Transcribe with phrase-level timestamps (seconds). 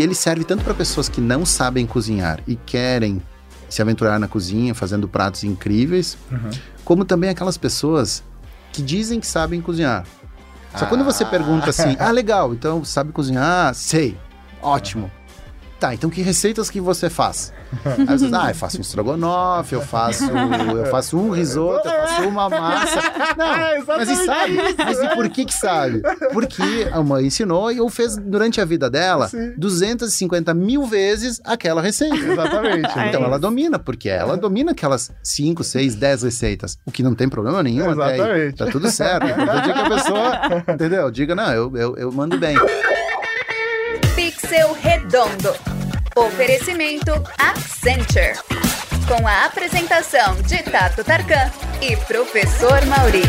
[0.00, 3.20] E ele serve tanto para pessoas que não sabem cozinhar e querem
[3.68, 6.48] se aventurar na cozinha fazendo pratos incríveis, Uhum.
[6.86, 8.22] como também aquelas pessoas
[8.72, 10.06] que dizem que sabem cozinhar.
[10.74, 11.26] Só quando você Ah.
[11.26, 13.74] pergunta assim, ah, legal, então sabe cozinhar?
[13.74, 14.16] Sei,
[14.62, 15.10] ótimo.
[15.80, 17.52] Tá, então que receitas que você faz?
[17.84, 21.92] Aí você diz, ah, eu faço um estrogonofe, eu faço, eu faço um risoto, eu
[22.06, 23.00] faço uma massa.
[23.36, 24.52] Não, É mas e exatamente sabe?
[24.68, 26.02] isso, Mas e por que que sabe?
[26.34, 29.54] Porque a mãe ensinou e ou fez durante a vida dela Sim.
[29.56, 32.14] 250 mil vezes aquela receita.
[32.14, 32.98] Exatamente.
[32.98, 33.40] É Então ela isso.
[33.40, 36.76] domina, porque ela domina aquelas 5, 6, 10 receitas.
[36.84, 38.14] O que não tem problema nenhum até aí.
[38.20, 38.56] Exatamente.
[38.56, 39.24] Tá tudo certo.
[39.26, 40.40] O importante é que a pessoa,
[40.74, 41.10] entendeu?
[41.10, 42.54] Diga, não, eu, eu, eu mando bem.
[44.14, 44.76] Pixel
[45.10, 45.52] Redondo.
[46.14, 48.34] Oferecimento Accenture.
[49.08, 51.50] Com a apresentação de Tato Tarkan
[51.82, 53.24] e Professor Mauri.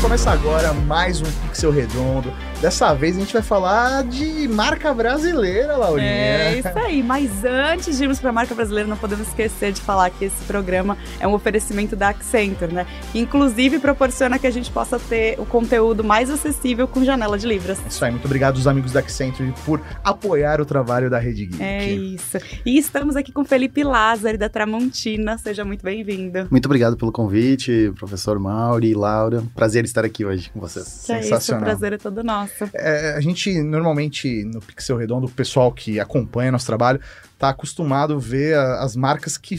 [0.00, 2.32] Começa agora mais um Pixel Redondo.
[2.62, 6.06] Dessa vez a gente vai falar de marca brasileira, Laurinha.
[6.06, 9.80] É isso aí, mas antes de irmos para a marca brasileira, não podemos esquecer de
[9.80, 12.86] falar que esse programa é um oferecimento da Accenture, né?
[13.10, 17.48] Que inclusive proporciona que a gente possa ter o conteúdo mais acessível com janela de
[17.48, 17.80] libras.
[17.84, 21.60] Isso aí, muito obrigado aos amigos da Accenture por apoiar o trabalho da Rede Geek.
[21.60, 22.38] É isso.
[22.64, 25.36] E estamos aqui com Felipe Lázaro, da Tramontina.
[25.36, 26.46] Seja muito bem-vindo.
[26.48, 29.42] Muito obrigado pelo convite, professor Mauri e Laura.
[29.52, 31.10] Prazer estar aqui hoje com vocês.
[31.10, 31.64] É isso, o Sensacional.
[31.64, 32.51] prazer é todo nosso.
[32.74, 37.00] É, a gente, normalmente, no Pixel Redondo, o pessoal que acompanha nosso trabalho
[37.38, 39.58] tá acostumado a ver a- as marcas que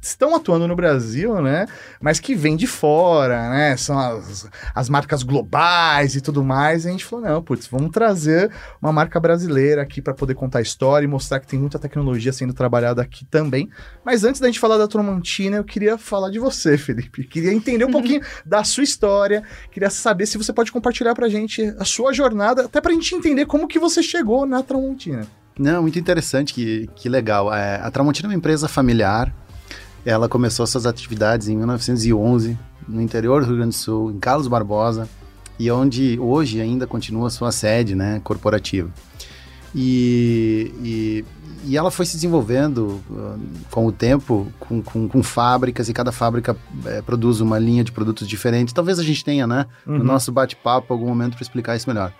[0.00, 1.66] estão atuando no Brasil, né?
[2.00, 3.76] Mas que vêm de fora, né?
[3.76, 6.84] São as, as marcas globais e tudo mais.
[6.84, 10.60] E a gente falou, não, putz, vamos trazer uma marca brasileira aqui para poder contar
[10.60, 13.68] a história e mostrar que tem muita tecnologia sendo trabalhada aqui também.
[14.04, 17.24] Mas antes da gente falar da Tromantina, eu queria falar de você, Felipe.
[17.24, 21.62] Queria entender um pouquinho da sua história, Queria saber se você pode compartilhar pra gente
[21.78, 25.26] a sua jornada, até pra gente entender como que você chegou na Tramontina.
[25.58, 27.52] Não, muito interessante, que, que legal.
[27.52, 29.32] É, a Tramontina é uma empresa familiar.
[30.04, 32.58] Ela começou suas atividades em 1911,
[32.88, 35.08] no interior do Rio Grande do Sul, em Carlos Barbosa,
[35.58, 38.90] e onde hoje ainda continua sua sede né, corporativa.
[39.74, 41.24] E, e,
[41.64, 43.38] e ela foi se desenvolvendo uh,
[43.70, 46.56] com o tempo, com, com, com fábricas, e cada fábrica
[46.86, 48.72] eh, produz uma linha de produtos diferentes.
[48.72, 50.04] Talvez a gente tenha, né, no Uhum.
[50.04, 52.12] nosso bate-papo, algum momento para explicar isso melhor.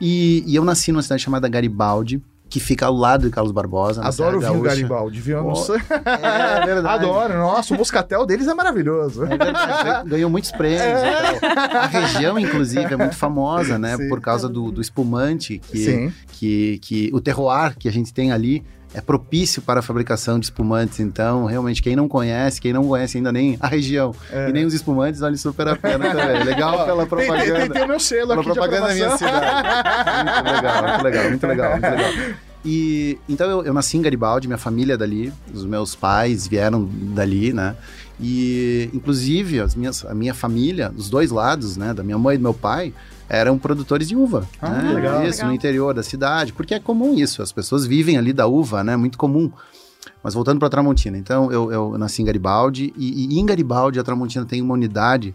[0.00, 4.02] E, e eu nasci numa cidade chamada Garibaldi, que fica ao lado de Carlos Barbosa.
[4.02, 4.60] Adoro o.
[4.60, 5.46] Garibaldi, viu?
[5.46, 5.76] Oh, sei.
[5.76, 7.04] É verdade.
[7.06, 9.24] Adoro, nossa, o moscatel deles é maravilhoso.
[9.24, 10.82] É verdade, ganhou muitos prêmios.
[10.82, 11.80] e tal.
[11.80, 13.96] A região, inclusive, é muito famosa, né?
[13.96, 14.08] Sim.
[14.08, 16.12] Por causa do, do espumante, que, Sim.
[16.32, 20.46] que, que o terroir que a gente tem ali é propício para a fabricação de
[20.46, 20.98] espumantes.
[21.00, 24.48] Então, realmente, quem não conhece, quem não conhece ainda nem a região É.
[24.48, 26.42] e nem os espumantes, vale super a pena também.
[26.44, 27.74] Legal pela Tem, tem, tem, propaganda.
[27.74, 29.46] tem o meu selo Pela aqui propaganda da minha cidade.
[30.34, 32.12] Muito legal, muito legal, muito legal, muito legal.
[32.64, 36.84] E então eu, eu nasci em Garibaldi, minha família é dali, os meus pais vieram
[37.14, 37.74] dali, né?
[38.20, 42.38] E inclusive as minhas, a minha família, dos dois lados, né, da minha mãe e
[42.38, 42.92] do meu pai,
[43.30, 44.46] eram produtores de uva.
[44.60, 44.92] Ah, né?
[44.92, 45.22] legal.
[45.22, 45.48] Isso, Legal.
[45.48, 48.96] no interior da cidade, porque é comum isso, as pessoas vivem ali da uva, né?
[48.96, 49.50] Muito comum.
[50.22, 54.02] Mas voltando para Tramontina, então eu, eu nasci em Garibaldi e, e em Garibaldi a
[54.02, 55.34] Tramontina tem uma unidade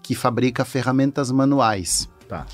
[0.00, 2.08] que fabrica ferramentas manuais.
[2.28, 2.46] Tá.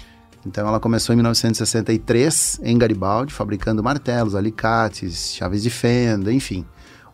[0.46, 6.64] Então ela começou em 1963 em Garibaldi, fabricando martelos, alicates, chaves de fenda, enfim.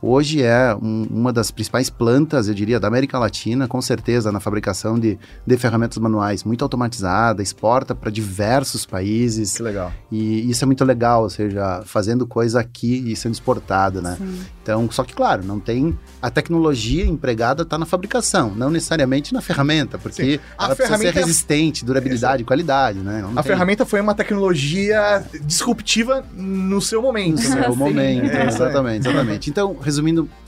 [0.09, 4.39] Hoje é um- uma das principais plantas, eu diria, da América Latina, com certeza, na
[4.39, 9.57] fabricação de, de ferramentas manuais, muito automatizada, exporta para diversos países.
[9.57, 9.93] Que legal.
[10.13, 14.15] E isso é muito legal, ou seja, fazendo coisa aqui e sendo exportada, né?
[14.17, 14.39] Sim.
[14.63, 19.41] Então, só que claro, não tem a tecnologia empregada está na fabricação, não necessariamente na
[19.41, 23.23] ferramenta, porque A ela precisa ser ferramenta- resistente, durabilidade, qualidade, né?
[23.23, 27.43] Não A tem ferramenta foi uma tecnologia disruptiva no seu momento.
[27.43, 27.63] no né?
[27.65, 27.79] seu Sim.
[27.79, 29.51] momento, É, exatamente, exatamente.
[29.51, 29.96] Então, resumindo,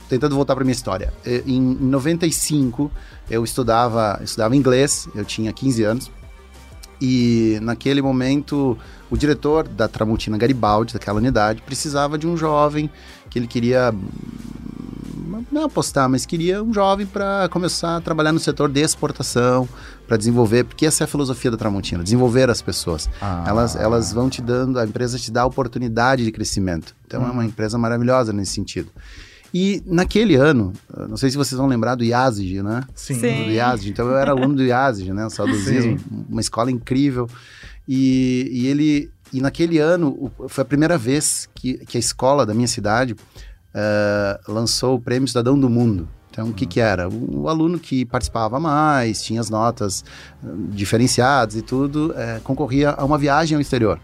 [0.07, 2.91] tentando voltar para minha história, eh, em 95
[3.29, 6.11] eu estudava, estudava inglês, eu tinha 15 anos.
[7.01, 8.77] E naquele momento,
[9.09, 12.89] o diretor da Tramontina Garibaldi, daquela unidade, precisava de um jovem
[13.29, 18.39] que ele queria hum, não apostar, mas queria um jovem para começar a trabalhar no
[18.39, 19.67] setor de exportação,
[20.07, 23.09] para desenvolver, porque essa é a filosofia da Tramontina, desenvolver as pessoas.
[23.21, 23.45] Ah.
[23.47, 26.95] Elas, elas vão te dando, a empresa te dá oportunidade de crescimento.
[27.05, 28.91] Então é uma empresa maravilhosa nesse sentido.
[29.53, 32.83] E naquele ano, eu não sei se vocês vão lembrar do IASIG, né?
[32.93, 33.15] Sim.
[33.15, 33.45] Sim.
[33.45, 33.89] Do IASIG.
[33.89, 35.25] Então eu era aluno do IASIG, né?
[35.25, 35.97] O saudosismo,
[36.29, 37.27] uma escola incrível.
[37.87, 42.53] E, e ele, e naquele ano, foi a primeira vez que, que a escola da
[42.53, 43.15] minha cidade
[43.73, 46.07] eh, lançou o Prêmio Cidadão do Mundo.
[46.31, 47.09] Então, o que que era?
[47.09, 50.03] O, o aluno que participava mais, tinha as notas
[50.43, 53.99] hum, diferenciadas e tudo, é, concorria a uma viagem ao exterior.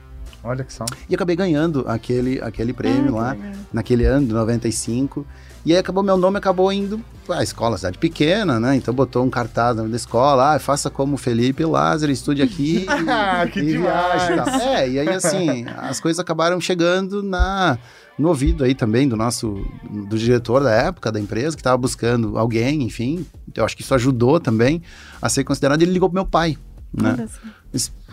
[0.45, 0.85] Olha que só.
[1.09, 3.37] E acabei ganhando aquele, aquele prêmio Ah, lá,
[3.73, 5.25] naquele ano de 95.
[5.65, 8.75] E aí acabou, meu nome acabou indo à escola, cidade pequena, né?
[8.75, 12.85] Então botou um cartaz na da escola, ah, faça como Felipe Lázaro, estude aqui
[13.47, 14.61] e, Que e demais.
[14.61, 17.79] É, e aí assim, as coisas acabaram chegando na,
[18.15, 19.65] no ouvido aí também do nosso,
[20.07, 23.25] do diretor da época da empresa, que estava buscando alguém, enfim.
[23.55, 24.83] Eu acho que isso ajudou também
[25.19, 25.81] a ser considerado.
[25.81, 26.57] Ele ligou pro meu pai,
[26.93, 27.15] né?
[27.25, 27.39] Disse,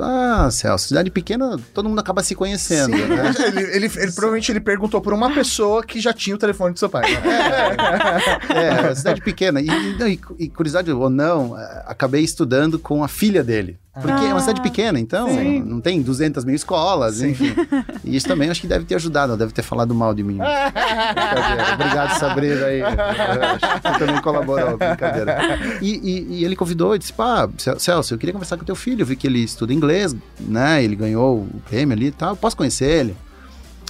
[0.01, 3.33] ah, Celso, cidade pequena, todo mundo acaba se conhecendo, né?
[3.47, 6.79] ele, ele, ele- provavelmente ele perguntou por uma pessoa que já tinha o telefone do
[6.79, 7.11] seu pai.
[7.13, 7.23] né?
[8.91, 9.61] É, cidade pequena.
[9.61, 13.79] E, e, e curiosidade ou não, eh, acabei estudando com a filha dele.
[13.95, 15.61] Porque é uma cidade Ah, pequena, então sim.
[15.63, 17.29] não tem 200 mil escolas, Sim.
[17.33, 17.55] enfim.
[18.03, 20.39] E isso também acho que deve ter ajudado, ela deve ter falado mal de mim.
[20.39, 21.75] Brincadeira.
[21.75, 22.81] Obrigado, Sabrina, aí.
[22.81, 25.59] Você também colaborou, brincadeira.
[25.83, 28.75] E, e- e ele convidou e disse, pá, Cel- Celso, eu queria conversar com teu
[28.75, 32.37] filho, eu vi que ele estuda inglês, né, ele ganhou o prêmio ali e tal,
[32.37, 33.17] posso conhecer ele?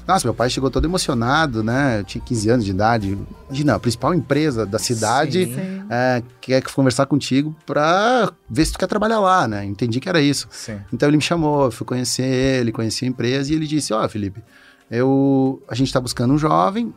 [0.07, 2.01] Nossa, meu pai chegou todo emocionado, né?
[2.01, 3.19] Eu tinha 15 anos de idade.
[3.49, 5.85] Imagina, a principal empresa da cidade Sim.
[5.89, 9.65] É, quer conversar contigo pra ver se tu quer trabalhar lá, né?
[9.65, 10.49] Entendi que era isso.
[10.51, 10.81] Sim.
[10.93, 14.09] Então ele me chamou, eu fui conhecer ele, conheci a empresa e ele disse: Ó,
[14.09, 14.43] Felipe,
[14.91, 16.93] eu, a gente está buscando um jovem.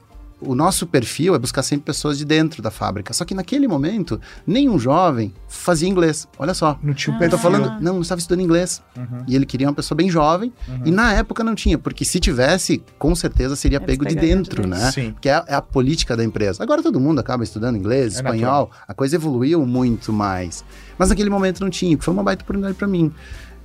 [0.46, 3.14] O nosso perfil é buscar sempre pessoas de dentro da fábrica.
[3.14, 6.28] Só que naquele momento, nenhum jovem fazia inglês.
[6.38, 6.78] Olha só.
[6.84, 7.24] Não tinha Ah.
[7.24, 7.52] Eu tô perfil.
[7.62, 8.82] falando, não, não estava estudando inglês.
[8.98, 10.54] Uhum, E ele queria uma pessoa bem jovem.
[10.68, 10.82] uhum.
[10.86, 14.22] E na época não tinha, porque se tivesse, com certeza seria Eles pego de de
[14.22, 14.68] dentro, dentro.
[14.68, 14.92] né?
[14.92, 15.16] Sim.
[15.20, 16.62] Que é, é a política da empresa.
[16.64, 20.64] Agora todo mundo acaba estudando inglês, É espanhol, a coisa evoluiu muito mais.
[20.98, 23.12] Mas naquele momento não tinha, foi uma baita oportunidade para mim.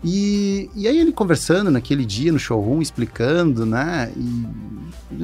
[0.02, 4.10] E, e aí ele conversando naquele dia no showroom, explicando, né?
[4.16, 4.46] E,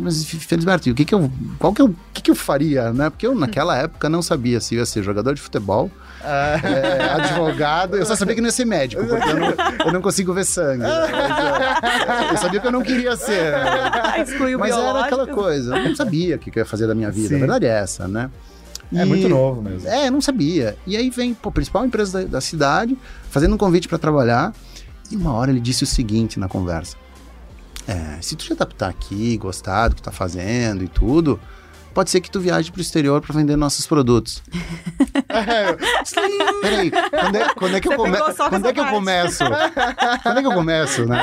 [0.00, 3.08] mas Felisberto, o que que eu, qual que eu, o que que eu faria, né?
[3.08, 5.90] Porque eu naquela época não sabia se eu ia ser jogador de futebol,
[6.22, 9.54] Ah, é, advogado, eu só sabia que não ia ser médico, porque eu não,
[9.86, 10.82] eu não consigo ver sangue.
[10.82, 10.88] né?
[11.10, 13.52] Mas, é, eu sabia que eu não queria ser.
[13.52, 14.22] né?
[14.22, 15.04] Excluiu Mas era biológico.
[15.22, 17.28] aquela coisa, eu não sabia o que que eu ia fazer da minha vida.
[17.28, 17.36] Sim.
[17.36, 18.28] A verdade é essa, né?
[18.94, 19.88] é E- muito novo mesmo.
[19.88, 20.76] É, eu não sabia.
[20.86, 22.96] E aí vem, pô, a principal empresa da, da cidade,
[23.30, 24.52] fazendo um convite para trabalhar.
[25.10, 26.96] E uma hora ele disse o seguinte na conversa:
[27.86, 31.38] É, se tu já adaptar aqui, gostar do que tá fazendo e tudo,
[31.96, 34.42] pode ser que tu viaje pro exterior para vender nossos produtos.
[36.60, 38.18] Peraí, quando é, quando é que eu, come...
[38.50, 39.44] quando é que eu começo?
[40.22, 41.18] quando é que eu começo, né?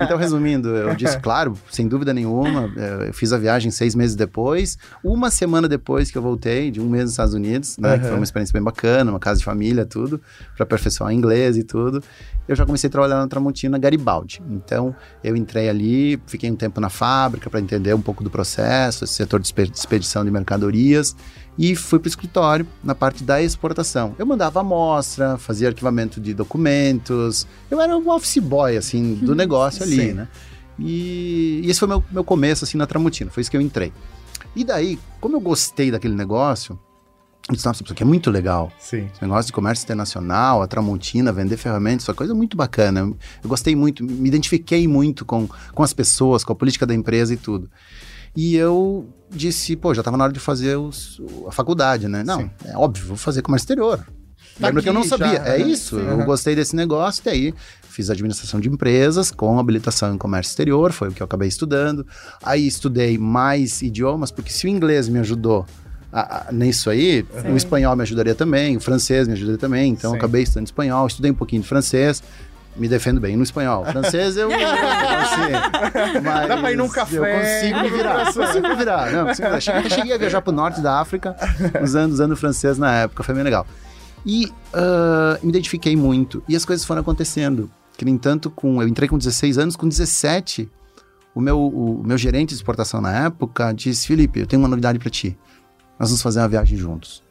[0.00, 4.16] Então, resumindo, eu disse, claro, sem dúvida nenhuma, eh, eu fiz a viagem seis meses
[4.16, 7.98] depois, uma semana depois que eu voltei, de um mês nos Estados Unidos, né?
[7.98, 10.18] Que foi uma experiência bem bacana, uma casa de família, tudo,
[10.56, 12.02] para aperfeiçoar inglês e tudo.
[12.48, 14.42] Eu já comecei a trabalhar na Tramontina Garibaldi.
[14.50, 14.92] Então,
[15.22, 19.12] eu entrei ali, fiquei um tempo na fábrica para entender um pouco do processo, esse
[19.14, 19.46] setor de
[19.90, 21.16] expedição de mercadorias
[21.58, 24.14] e fui para o escritório na parte da exportação.
[24.18, 29.82] Eu mandava amostra, fazia arquivamento de documentos, eu era um office boy, assim, do negócio
[29.82, 30.12] ali, Sim.
[30.12, 30.28] né?
[30.78, 33.92] E, e esse foi meu, meu começo, assim, na Tramontina, foi isso que eu entrei.
[34.56, 36.78] E daí, como eu gostei daquele negócio,
[37.48, 38.72] eu disse, nossa, isso aqui é muito legal.
[38.78, 39.08] Sim.
[39.12, 43.00] Esse negócio de comércio internacional, a Tramontina, vender ferramentas, isso é uma coisa muito bacana.
[43.00, 46.94] Eu, eu gostei muito, me identifiquei muito com, com as pessoas, com a política da
[46.94, 47.68] empresa e tudo.
[48.34, 52.22] E eu disse, pô, já estava na hora de fazer os- a faculdade, né?
[52.24, 52.50] Não, Sim.
[52.64, 53.98] é óbvio, vou fazer comércio exterior.
[54.58, 55.36] Tá Lembra que eu não sabia.
[55.36, 55.68] já, é né?
[55.70, 56.24] isso, Sim, eu aham.
[56.26, 57.54] gostei desse negócio, e daí
[57.88, 62.06] fiz administração de empresas com habilitação em comércio exterior, foi o que eu acabei estudando.
[62.42, 65.64] Aí estudei mais idiomas, porque se o inglês me ajudou
[66.12, 67.52] a- a- nisso aí, Sim.
[67.52, 71.30] o espanhol me ajudaria também, o francês me ajudaria também, então acabei estudando espanhol, estudei
[71.30, 72.22] um pouquinho de francês,
[72.80, 73.84] me defendo bem no espanhol.
[73.84, 74.48] Francês eu.
[74.50, 77.60] assim, mas Dá pra ir num Eu café.
[77.60, 78.24] consigo me virar.
[78.32, 79.12] Consigo me virar.
[79.12, 79.60] Não, consigo me virar.
[79.60, 81.36] Cheguei, cheguei a viajar pro norte da África,
[81.82, 83.66] usando, usando francês na época, foi bem legal.
[84.24, 86.42] E ah, me identifiquei muito.
[86.48, 87.70] E as coisas foram acontecendo.
[87.96, 88.80] Que nem tanto com.
[88.80, 90.70] Eu entrei com 16 anos, com 17,
[91.34, 94.98] o meu, o meu gerente de exportação na época disse: Felipe, eu tenho uma novidade
[94.98, 95.36] para ti.
[95.98, 97.22] Nós vamos fazer uma viagem juntos.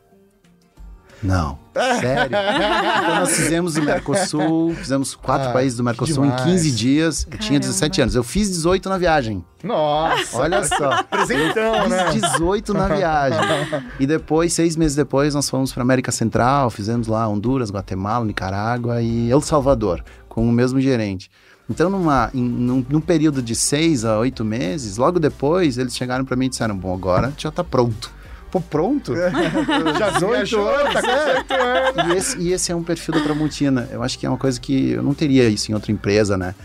[1.23, 1.57] Não.
[1.99, 2.37] Sério?
[2.99, 6.43] então nós fizemos o Mercosul, fizemos quatro Ah, países do Mercosul em demais.
[6.43, 7.23] 15 dias.
[7.29, 7.73] Eu tinha Caramba.
[7.73, 8.15] 17 anos.
[8.15, 9.43] Eu fiz 18 na viagem.
[9.63, 10.37] Nossa.
[10.37, 11.03] Olha só.
[11.03, 12.11] Presentão, né?
[12.11, 13.39] Fiz 18 na viagem.
[13.99, 19.01] E depois, seis meses depois, nós fomos para América Central, fizemos lá Honduras, Guatemala, Nicarágua
[19.01, 21.29] e El Salvador, com o mesmo gerente.
[21.69, 26.25] Então, numa, em, num, num período de seis a oito meses, logo depois, eles chegaram
[26.25, 28.11] para mim e disseram: Bom, agora já tá pronto.
[28.51, 29.13] Pô, pronto?
[29.99, 31.43] Já 18 18 anos, tá com é.
[31.43, 32.13] 18 anos.
[32.13, 33.87] E esse, e esse é um perfil da Tramontina.
[33.91, 36.55] Eu acho que é uma coisa que eu não teria isso em outra empresa, né?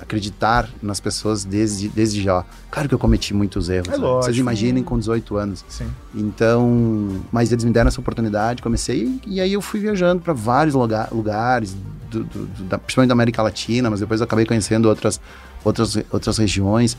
[0.00, 2.44] acreditar nas pessoas desde, desde já.
[2.70, 3.88] Claro que eu cometi muitos erros.
[3.88, 3.96] É né?
[3.96, 4.24] lógico.
[4.26, 5.64] Vocês imaginem com 18 anos.
[5.68, 5.88] Sim.
[6.14, 10.32] Então, mas eles me deram essa oportunidade, comecei e, e aí eu fui viajando para
[10.32, 11.74] vários lugar, lugares,
[12.10, 15.20] do, do- do- da, principalmente da América Latina, mas depois eu acabei conhecendo outras,
[15.64, 16.96] outras, outras regiões.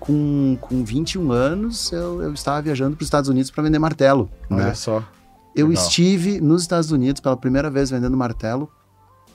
[0.00, 4.28] Com, com 21 anos, eu, eu estava viajando para os Estados Unidos para vender martelo.
[4.50, 4.74] Olha né?
[4.74, 5.04] só.
[5.54, 5.82] Eu Legal.
[5.84, 8.70] estive nos Estados Unidos pela primeira vez vendendo martelo.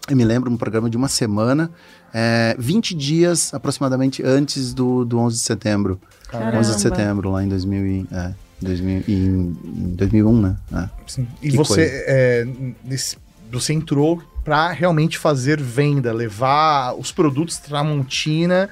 [0.10, 1.72] Eu me lembro um programa de uma semana,
[2.14, 6.00] é, 20 dias aproximadamente antes do, do 11 de setembro.
[6.28, 6.58] Caramba.
[6.60, 10.56] 11 de setembro, lá em 2000 e, é, 2000 e- em, em 2001, né?
[10.74, 10.90] É.
[11.08, 11.28] Sim.
[11.42, 12.48] E Que você, é,
[12.84, 13.18] nesse-
[13.52, 18.70] você entrou para realmente fazer venda, levar os produtos Tramontina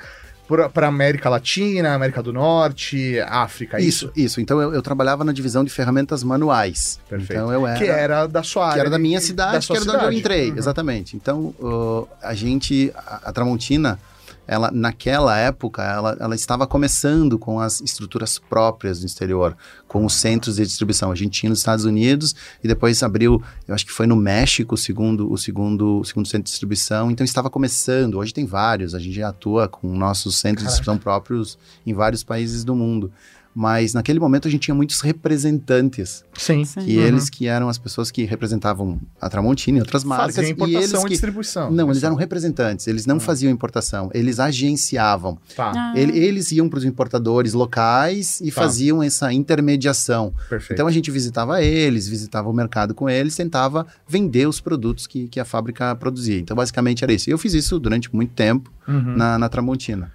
[0.74, 4.06] para América Latina, América do Norte, África, isso?
[4.08, 4.42] Isso, isso.
[4.42, 7.00] Então eu, eu trabalhava na divisão de ferramentas manuais.
[7.10, 7.34] Perfeito.
[7.40, 7.78] Então eu era.
[7.80, 8.74] Que era da sua área.
[8.76, 10.18] que era da minha de- cidade, da que era de onde eu cidade.
[10.20, 10.58] entrei, Uhum.
[10.58, 11.16] exatamente.
[11.16, 14.00] Então, uh, a gente, a, a Tramontina,
[14.48, 19.56] ela, naquela época, ela, ela estava começando com as estruturas próprias do exterior,
[19.88, 21.12] com os centros de distribuição.
[21.12, 24.76] A gente tinha nos Estados Unidos e depois abriu, eu acho que foi no México
[24.76, 27.10] o segundo, o segundo, o segundo centro de distribuição.
[27.10, 28.16] Então, estava começando.
[28.16, 32.24] Hoje tem vários, a gente já atua com nossos centros de distribuição próprios em vários
[32.24, 33.12] países do mundo.
[33.56, 36.66] Mas naquele momento a gente tinha muitos representantes Sim.
[36.66, 36.82] Sim.
[36.86, 37.04] que Uhum.
[37.04, 40.36] eles que eram as pessoas que representavam a Tramontina e outras marcas.
[40.36, 41.10] Fazia e importação eles e que...
[41.10, 41.72] distribuição.
[41.72, 45.38] Não, eles eram representantes, eles não faziam importação, eles agenciavam.
[45.56, 45.94] Tá, Ah.
[45.96, 48.62] Ele- eles iam para os importadores locais e Tá.
[48.62, 50.34] faziam essa intermediação.
[50.50, 50.74] perfeito.
[50.74, 55.28] Então a gente visitava eles, visitava o mercado com eles, tentava vender os produtos que,
[55.28, 56.40] que a fábrica produzia.
[56.40, 57.30] Então basicamente era isso.
[57.30, 59.16] E eu fiz isso durante muito tempo Uhum.
[59.16, 60.12] na, na Tramontina.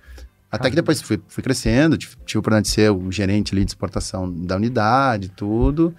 [0.50, 3.64] Até que depois fui, fui crescendo, tive, tive a oportunidade de ser o gerente ali
[3.64, 5.94] de exportação da unidade, tudo.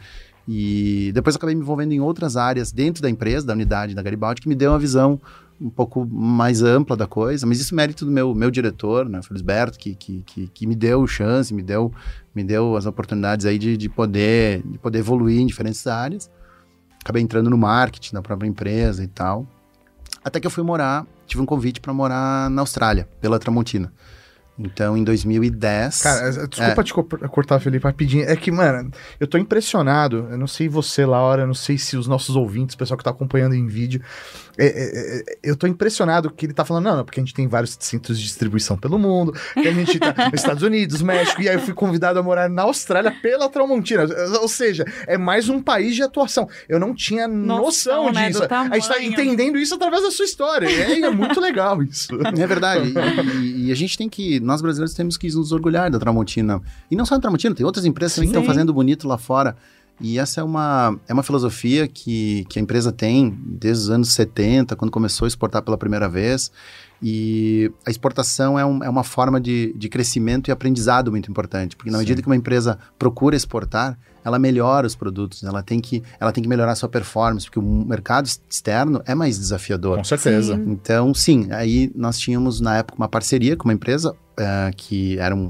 [0.47, 4.41] E depois acabei me envolvendo em outras áreas dentro da empresa, da unidade da Garibaldi,
[4.41, 5.21] que me deu uma visão
[5.61, 7.45] um pouco mais ampla da coisa.
[7.45, 10.75] Mas isso é mérito do meu, meu diretor, né, Felisberto, que, que, que, que me
[10.75, 11.93] deu chance, me deu,
[12.33, 16.31] me deu as oportunidades aí de, de, poder, de poder evoluir em diferentes áreas.
[17.03, 19.45] Acabei entrando no marketing da própria empresa e tal.
[20.23, 23.93] Até que eu fui morar, tive um convite para morar na Austrália, pela Tramontina.
[24.59, 26.01] Então, em 2010.
[26.01, 26.47] Cara, É.
[26.47, 28.25] desculpa te co- cortar, Felipe, rapidinho.
[28.29, 30.27] É que, mano, eu tô impressionado.
[30.29, 33.03] Eu não sei você, Laura, eu não sei se os nossos ouvintes, o pessoal que
[33.03, 34.01] tá acompanhando em vídeo.
[34.61, 37.33] é, é, é, eu tô impressionado que ele tá falando, não, não, porque a gente
[37.33, 41.41] tem vários centros de distribuição pelo mundo, que a gente tá nos Estados Unidos, México,
[41.41, 44.05] e aí eu fui convidado a morar na Austrália pela Tramontina.
[44.41, 46.49] Ou seja, é mais um país de atuação.
[46.67, 47.63] Eu não tinha noção,
[48.03, 48.43] Noção, né, disso.
[48.51, 50.67] a gente tá entendendo isso através da sua história.
[50.67, 52.09] É, é muito legal isso.
[52.37, 52.93] É verdade.
[53.41, 56.61] E, e a gente tem que, nós brasileiros temos que nos orgulhar da Tramontina.
[56.91, 58.47] E não só da Tramontina, tem outras empresas também que estão Sim.
[58.47, 59.55] fazendo bonito lá fora.
[60.01, 64.13] E essa é uma, é uma filosofia que, que a empresa tem desde os anos
[64.13, 66.51] 70, quando começou a exportar pela primeira vez.
[67.01, 71.75] E a exportação é, um- é uma forma de, de crescimento e aprendizado muito importante,
[71.75, 72.03] porque na Sim.
[72.03, 76.43] medida que uma empresa procura exportar, ela melhora os produtos, ela tem que, ela tem
[76.43, 79.97] que melhorar a sua performance, porque o mercado externo é mais desafiador.
[79.97, 80.55] Com certeza.
[80.55, 80.63] Sim.
[80.67, 85.35] Então, sim, aí nós tínhamos na época uma parceria com uma empresa eh, que era
[85.35, 85.45] um-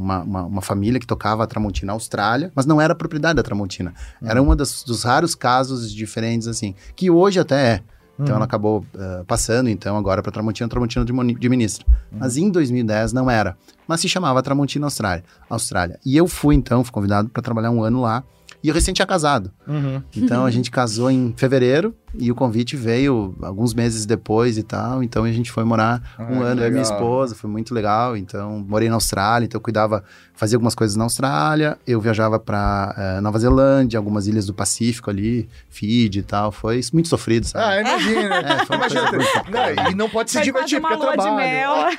[0.00, 3.42] uma, uma, uma família que tocava a Tramontina na Austrália, mas não era propriedade da
[3.42, 3.92] Tramontina.
[4.22, 7.80] Era um dos raros casos diferentes, assim, que hoje até é.
[8.14, 8.36] Então Uhum.
[8.36, 11.84] ela acabou eh, passando, então, agora para Tramontina, Tramontina admini- administra.
[12.12, 13.56] Mas em 2010 não era.
[13.88, 15.24] Mas se chamava Tramontina Austrália.
[15.50, 15.98] Austrália.
[16.06, 18.22] E eu fui, então, fui convidado para trabalhar um ano lá.
[18.62, 19.50] E eu recém tinha casado.
[19.66, 20.00] Uhum.
[20.16, 25.02] Então a gente casou em fevereiro e o convite veio alguns meses depois e tal.
[25.02, 28.16] Então a gente foi morar um Ah, ano, eu e minha esposa, foi muito legal.
[28.16, 30.04] Então morei na Austrália, então eu cuidava,
[30.34, 31.76] fazia algumas coisas na Austrália.
[31.86, 36.50] Eu viajava para Nova Zelândia, algumas ilhas do Pacífico ali, Fiji e tal.
[36.52, 37.64] Foi muito sofrido, sabe?
[37.64, 38.34] Ah, imagina.
[38.44, 39.08] É, foi uma imagina.
[39.10, 41.36] coisa muito Não, e não pode se divertir porque é lua de trabalho.
[41.36, 41.72] mel.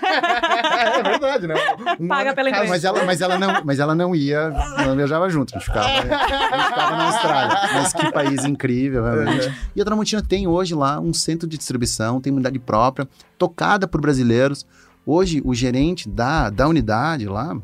[0.95, 1.55] é verdade, né?
[1.99, 2.69] Um Paga pela casa- empresa.
[2.69, 4.49] Mas ela, mas, ela não, mas ela não ia,
[4.85, 7.59] não viajava junto, a gente ficava, a gente ficava na Austrália.
[7.73, 9.53] Mas que país incrível, realmente.
[9.75, 13.07] E a Tramontina tem hoje lá um centro de distribuição, tem unidade própria,
[13.37, 14.65] tocada por brasileiros.
[15.05, 17.57] Hoje, o gerente da, da unidade lá,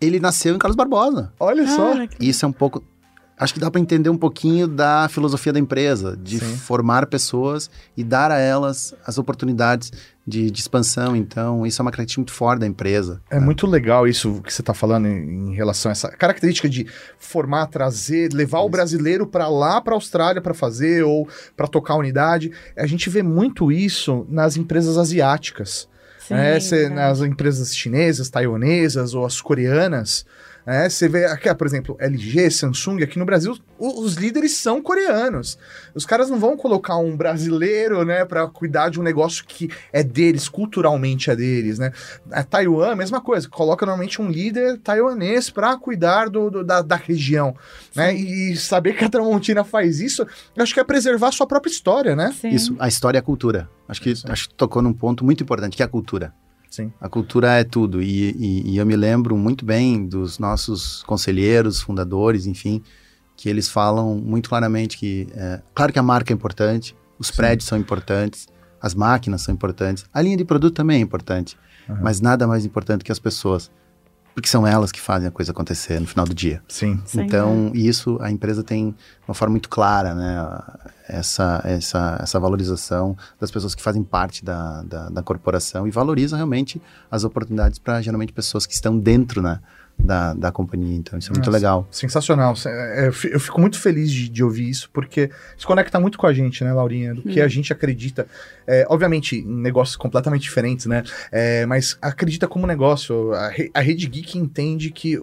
[0.00, 1.32] ele nasceu em Carlos Barbosa.
[1.38, 2.06] Olha só.
[2.06, 2.82] Que- Isso é um pouco.
[3.38, 6.56] Acho que dá para entender um pouquinho da filosofia da empresa, de Sim.
[6.56, 9.92] formar pessoas e dar a elas as oportunidades
[10.26, 11.14] de, de expansão.
[11.14, 13.20] Então, isso é uma característica muito forte da empresa.
[13.30, 16.86] É muito legal isso que você está falando em, em relação a essa característica de
[17.18, 18.70] formar, trazer, levar o Isso.
[18.70, 22.50] brasileiro para lá, para a Austrália para fazer ou para tocar a unidade.
[22.76, 25.88] A gente vê muito isso nas empresas asiáticas.
[26.18, 26.60] Sim, né?
[26.60, 30.26] Cê- nas empresas chinesas, taiwanesas ou as coreanas,
[30.66, 35.58] É, você vê, aqui, por exemplo, LG, Samsung, aqui no Brasil, os líderes são coreanos.
[35.94, 40.02] Os caras não vão colocar um brasileiro, né, para cuidar de um negócio que é
[40.02, 41.92] deles, culturalmente é deles, né?
[42.30, 46.96] A Taiwan, mesma coisa, coloca normalmente um líder taiwanês para cuidar do, do da, da,
[46.96, 47.56] região,
[47.94, 48.14] né?
[48.14, 51.70] E saber que a Tramontina faz isso, eu acho que é preservar a sua própria
[51.70, 52.34] história, né?
[52.38, 52.50] Sim.
[52.50, 53.68] Isso, a história e a cultura.
[53.88, 56.34] Acho que, acho que tocou num ponto muito importante, que é a cultura.
[56.70, 56.92] Sim.
[57.00, 58.02] A cultura é tudo.
[58.02, 62.82] E, e, e, eu me lembro muito bem dos nossos conselheiros, fundadores, enfim,
[63.36, 67.36] que eles falam muito claramente que, é, claro que a marca é importante, os Sim.
[67.36, 68.48] prédios são importantes,
[68.80, 71.56] as máquinas são importantes, a linha de produto também é importante,
[71.88, 71.98] uhum.
[72.02, 73.70] mas nada mais importante que as pessoas
[74.38, 76.62] porque são elas que fazem a coisa acontecer no final do dia.
[76.68, 77.02] Sim.
[77.12, 78.94] Então, Sim, isso a empresa tem
[79.26, 80.62] uma forma muito clara, né?
[81.08, 86.36] Essa, essa, essa valorização das pessoas que fazem parte da, da, da corporação e valoriza
[86.36, 86.80] realmente
[87.10, 89.58] as oportunidades para geralmente pessoas que estão dentro, né?
[89.98, 90.96] Da, da companhia.
[90.96, 91.88] Então, isso é muito Nossa, legal.
[91.90, 92.54] Sensacional.
[92.66, 96.32] É, eu fico muito feliz de, de, ouvir isso, porque se conecta muito com a
[96.32, 97.14] gente, né, Laurinha?
[97.14, 97.44] Do que hum.
[97.44, 98.26] a gente acredita.
[98.66, 101.02] É, obviamente, em negócios completamente diferentes, né?
[101.32, 103.32] É, mas acredita como negócio.
[103.32, 105.18] A, a Rede Geek entende que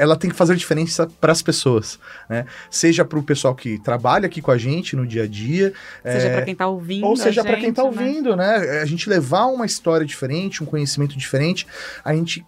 [0.00, 2.46] ela tem que fazer diferença para as pessoas, né?
[2.70, 6.26] Seja para o pessoal que trabalha aqui com a gente no dia a dia, seja
[6.26, 8.58] é, para quem está ouvindo, ou seja para quem está ouvindo, né?
[8.58, 8.80] né?
[8.80, 11.66] A gente levar uma história diferente, um conhecimento diferente,
[12.02, 12.44] a gente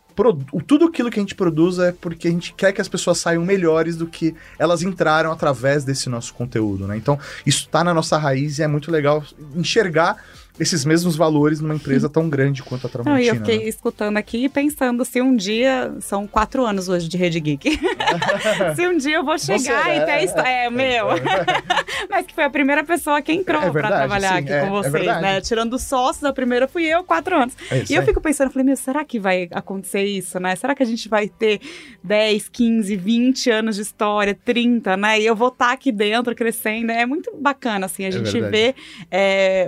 [0.67, 3.43] tudo aquilo que a gente produz é porque a gente quer que as pessoas saiam
[3.45, 6.97] melhores do que elas entraram através desse nosso conteúdo, né?
[6.97, 10.23] Então, isso está na nossa raiz e é muito legal enxergar
[10.63, 13.17] esses mesmos valores numa empresa tão grande quanto a Tramontina.
[13.17, 13.69] Não, eu fiquei né?
[13.69, 17.81] escutando aqui e pensando se um dia, são quatro anos hoje de Rede Geek,
[18.77, 21.11] se um dia eu vou chegar Você, e é, ter a história, é, é, meu,
[21.11, 21.23] é,
[22.09, 24.83] mas que foi a primeira pessoa que entrou é para trabalhar sim, aqui com é,
[24.83, 27.55] vocês, né, tirando sócios, a primeira fui eu, quatro anos.
[27.91, 30.55] e eu fico pensando, falei, meu, será que vai acontecer isso, né?
[30.55, 31.61] Será que a gente vai ter
[32.05, 35.21] 10, 15, 20 anos de história, 30, né?
[35.21, 38.75] E eu vou estar tá aqui dentro crescendo, é muito bacana, assim, a gente vê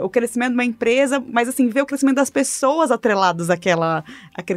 [0.01, 0.84] o crescimento de uma empresa,
[1.33, 4.05] mas assim, ver o crescimento das pessoas atreladas àquela,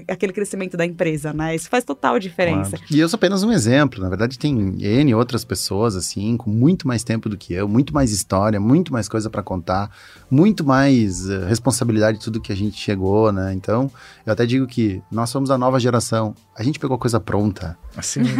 [0.07, 1.55] àquele crescimento da empresa, né?
[1.55, 2.77] Isso faz total diferença.
[2.77, 2.85] Claro.
[2.89, 6.87] E eu sou apenas um exemplo, na verdade tem N outras pessoas, assim, com muito
[6.87, 9.91] mais tempo do que eu, muito mais história, muito mais coisa para contar,
[10.29, 13.53] muito mais uh, responsabilidade de tudo que a gente chegou, né?
[13.53, 13.91] Então,
[14.25, 17.77] eu até digo que nós somos a nova geração, a gente pegou coisa pronta.
[17.95, 18.21] Assim.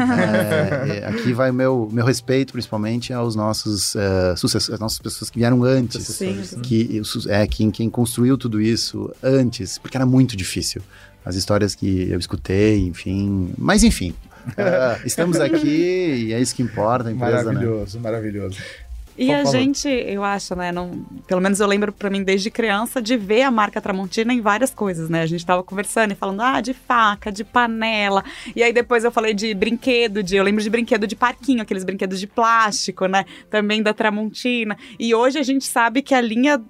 [0.88, 5.30] É, aqui vai o meu, meu respeito, principalmente, aos nossos uh, sucessores, às nossas pessoas
[5.30, 6.06] que vieram antes.
[6.08, 6.60] Sim, sim.
[6.62, 10.82] Que, é, quem, quem construiu tudo isso antes, porque era muito difícil.
[11.25, 13.53] As histórias que eu escutei, enfim.
[13.58, 14.13] Mas, enfim,
[14.47, 17.53] uh, estamos aqui e é isso que importa, a empresa, né?
[17.53, 18.03] Maravilhoso, né?
[18.03, 18.58] maravilhoso.
[19.17, 23.01] E a gente, eu acho, né, não, pelo menos eu lembro para mim desde criança
[23.01, 25.23] de ver a marca Tramontina em várias coisas, né?
[25.23, 28.23] A gente tava conversando e falando, ah, de faca, de panela.
[28.56, 31.84] E aí depois eu falei de brinquedo, de eu lembro de brinquedo de parquinho, aqueles
[31.84, 33.25] brinquedos de plástico, né?
[33.49, 34.77] Também da Tramontina.
[34.99, 36.62] E hoje a gente sabe que a linha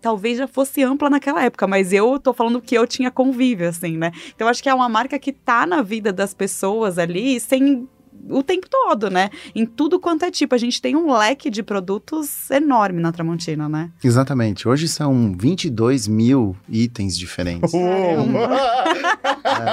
[0.00, 3.96] talvez já fosse ampla naquela época, mas eu tô falando que eu tinha convívio, assim,
[3.96, 4.12] né?
[4.34, 7.88] Então acho que é uma marca que tá na vida das pessoas ali sem
[8.30, 9.30] o tempo todo, né?
[9.54, 10.54] Em tudo quanto é tipo.
[10.54, 13.90] A gente tem um leque de produtos enorme na Tramontina, né?
[14.02, 14.68] Exatamente.
[14.68, 17.72] Hoje são 22 mil itens diferentes.
[17.74, 18.16] é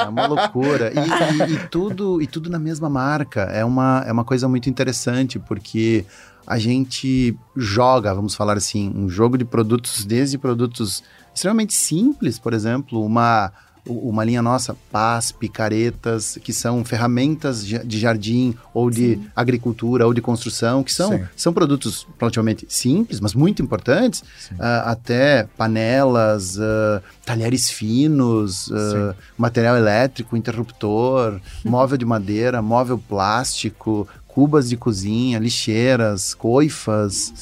[0.10, 0.92] uma loucura.
[0.94, 3.42] E, e, e, tudo, e tudo na mesma marca.
[3.42, 6.06] É uma, é uma coisa muito interessante, porque
[6.46, 11.04] a gente joga, vamos falar assim, um jogo de produtos, desde produtos
[11.34, 13.52] extremamente simples, por exemplo, uma
[13.88, 19.28] uma linha nossa, pás, picaretas, que são ferramentas de jardim ou de Sim.
[19.36, 24.22] agricultura ou de construção, que são, são produtos relativamente simples, mas muito importantes,
[24.54, 34.08] uh, até panelas, uh, talheres finos, uh, material elétrico, interruptor, móvel de madeira, móvel plástico,
[34.36, 37.34] cubas de cozinha, lixeiras, coifas,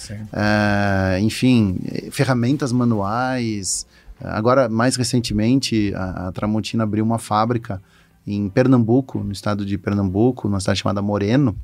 [1.20, 1.80] enfim,
[2.12, 3.88] ferramentas manuais,
[4.24, 7.82] Agora, mais recentemente, a, a Tramontina abriu uma fábrica
[8.26, 11.56] em Pernambuco, no estado de Pernambuco, numa cidade chamada Moreno,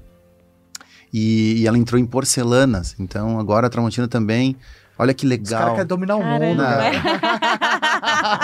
[1.12, 2.96] e, e, ela entrou em porcelanas.
[3.00, 4.56] Então, agora a Tramontina também.
[4.98, 5.46] Olha que legal.
[5.46, 6.92] Os caras querem dominar o mundo, né?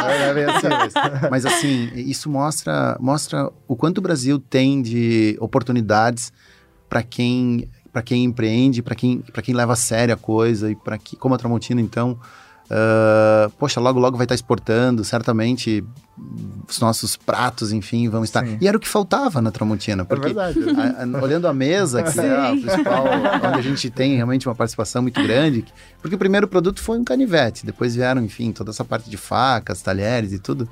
[0.08, 0.94] é, é assim, mas,
[1.30, 6.32] mas assim, isso mostra, mostra o quanto o Brasil tem de oportunidades
[6.90, 10.98] para quem para quem empreende, para quem, quem leva a sério a coisa e para
[10.98, 12.20] que como a Tramontina então
[12.66, 15.84] Uh, poxa, logo logo vai estar exportando, certamente
[16.68, 18.44] os nossos pratos, enfim, vão estar.
[18.44, 18.58] Sim.
[18.60, 20.60] E era o que faltava na Tramontina, é porque é verdade.
[20.76, 23.06] A, a, olhando a mesa, que é a principal,
[23.46, 25.64] onde a gente tem realmente uma participação muito grande,
[26.02, 29.84] porque o primeiro produto foi um canivete, depois vieram, enfim, toda essa parte de facas,
[29.84, 30.68] talheres e tudo.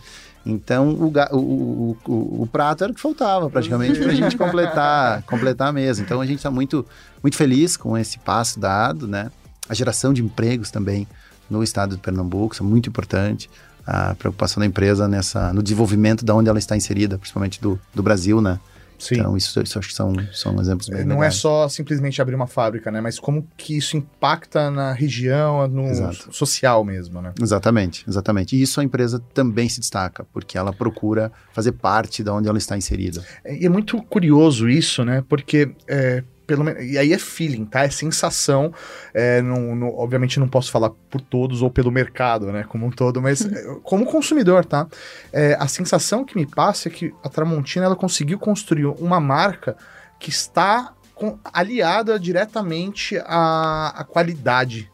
[0.46, 5.22] Então, o, o, o- o prato era o que faltava, praticamente, para a gente completar,
[5.28, 6.02] completar a mesa.
[6.02, 6.86] Então, a gente está muito,
[7.22, 9.32] muito feliz com esse passo dado, né?
[9.70, 11.08] A geração de empregos também
[11.50, 13.50] no estado de Pernambuco, isso é muito importante.
[13.88, 18.04] A preocupação da empresa nessa, no desenvolvimento da onde ela está inserida, principalmente do, do
[18.04, 18.60] Brasil, né?
[18.98, 19.16] Sim.
[19.16, 21.36] Então, isso, isso acho que são, são exemplos bem não é legais.
[21.36, 23.02] só simplesmente abrir uma fábrica, né?
[23.02, 26.34] Mas como que isso impacta na região, no Exato.
[26.34, 27.34] social mesmo, né?
[27.42, 28.56] Exatamente, exatamente.
[28.56, 32.58] E isso a empresa também se destaca, porque ela procura fazer parte da onde ela
[32.58, 33.24] está inserida.
[33.46, 35.24] E é muito curioso isso, né?
[35.28, 37.84] Porque é, pelo menos, e aí é feeling, tá?
[37.84, 38.74] É sensação.
[39.14, 42.64] É, não, não- obviamente não posso falar por todos ou pelo mercado, né?
[42.68, 44.88] Como um todo, mas é, como consumidor, tá?
[45.32, 49.76] É, a sensação que me passa é que a Tramontina ela conseguiu construir uma marca
[50.20, 54.92] que está com- aliada diretamente à, à qualidade.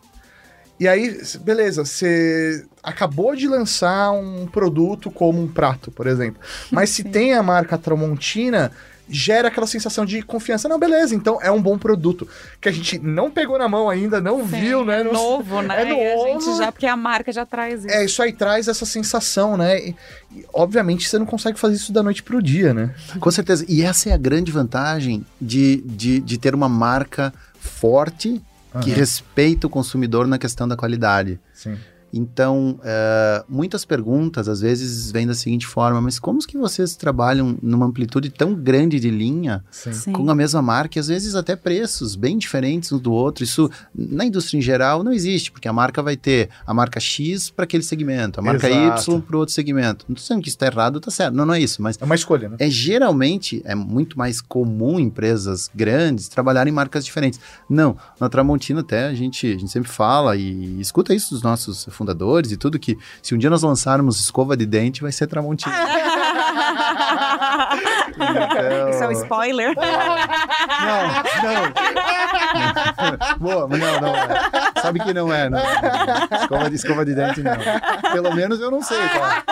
[0.79, 6.41] E aí, beleza, você acabou de lançar um produto como um prato, por exemplo.
[6.71, 7.11] Mas se Sim.
[7.11, 8.71] tem a marca Tramontina,
[9.09, 10.69] gera aquela sensação de confiança.
[10.69, 12.27] Não, beleza, então é um bom produto.
[12.61, 15.01] Que a gente não pegou na mão ainda, não Sim, viu, né?
[15.01, 15.81] É Não- novo, né?
[15.83, 16.41] É E a novo.
[16.45, 17.93] gente já, porque a marca já traz isso.
[17.93, 19.79] É, isso aí traz essa sensação, né?
[19.79, 19.95] E,
[20.35, 22.93] e, obviamente você não consegue fazer isso da noite pro dia, né?
[23.19, 23.65] Com certeza.
[23.67, 28.41] E essa é a grande vantagem de, de, de ter uma marca forte
[28.81, 28.99] que Aham.
[28.99, 31.39] respeita o consumidor na questão da qualidade.
[31.53, 31.75] Sim.
[32.13, 37.57] Então, é, muitas perguntas às vezes vêm da seguinte forma: mas como que vocês trabalham
[37.61, 39.93] numa amplitude tão grande de linha Sim.
[39.93, 40.13] Sim.
[40.13, 43.43] com a mesma marca e às vezes até preços bem diferentes um do outro?
[43.43, 47.49] Isso na indústria em geral não existe, porque a marca vai ter a marca X
[47.49, 49.11] para aquele segmento, a marca Exato.
[49.11, 50.05] Y para outro segmento.
[50.07, 51.97] Não estou dizendo que isso está errado ou está certo, não, não é isso, mas
[51.99, 52.57] É uma escolha, né?
[52.59, 57.39] é geralmente é muito mais comum empresas grandes trabalharem em marcas diferentes.
[57.69, 61.85] Não, na Tramontina até a gente, a gente sempre fala e escuta isso dos nossos
[61.99, 65.75] fundadores e tudo que se um dia nós lançarmos escova de dente vai ser Tramontina.
[68.19, 69.73] Então- Isso é um spoiler.
[69.75, 71.07] Não,
[71.43, 73.37] não.
[73.39, 74.27] Boa, mas não, não é.
[74.81, 75.59] Sabe que não é, não.
[76.41, 77.53] Escova de, escova de dente, não.
[78.11, 79.43] Pelo menos eu não sei, tá?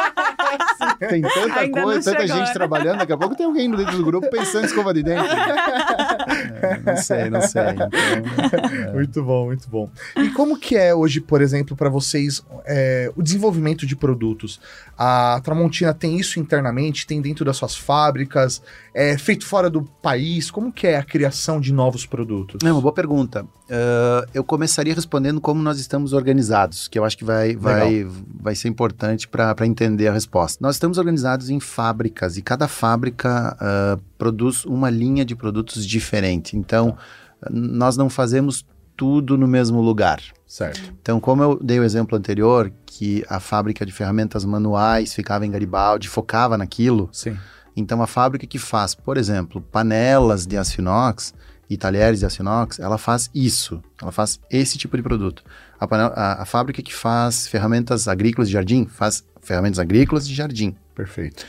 [1.00, 4.30] Tem tanta Ainda coisa, tanta gente trabalhando, daqui a pouco tem alguém dentro do grupo
[4.30, 5.30] pensando em escova de dente.
[6.62, 7.64] É, não sei, não sei.
[7.78, 9.90] Então, Muito bom, muito bom.
[10.16, 14.60] E como que é hoje, por exemplo, para vocês é, o desenvolvimento de produtos?
[14.98, 17.06] A Tramontina tem isso internamente?
[17.06, 18.62] Tem dentro das suas fábricas?
[18.94, 20.50] É feito fora do país?
[20.50, 22.60] Como que é a criação de novos produtos?
[22.64, 23.46] É uma boa pergunta.
[23.70, 28.08] Ah, eu começaria respondendo como nós estamos organizados, que eu acho que vai, vai,
[28.40, 30.60] vai ser importante para entender a resposta.
[30.62, 36.47] Nós estamos organizados em fábricas e cada fábrica ah, produz uma linha de produtos diferente.
[36.56, 36.96] Então,
[37.50, 40.22] nós não fazemos tudo no mesmo lugar.
[40.46, 40.94] Certo.
[41.02, 45.52] Então, como eu dei o exemplo anterior, que a fábrica de ferramentas manuais ficava em
[45.52, 47.38] Garibaldi, focava naquilo, Sim.
[47.76, 51.34] então, a fábrica que faz, por exemplo, panelas de aço inox
[51.70, 53.84] e talheres de aço inox, ela faz isso.
[54.02, 55.44] Ela faz esse tipo de produto.
[55.80, 60.34] A, panela- a- a fábrica que faz ferramentas agrícolas de jardim, faz ferramentas agrícolas de
[60.34, 60.76] jardim.
[60.96, 61.46] Perfeito.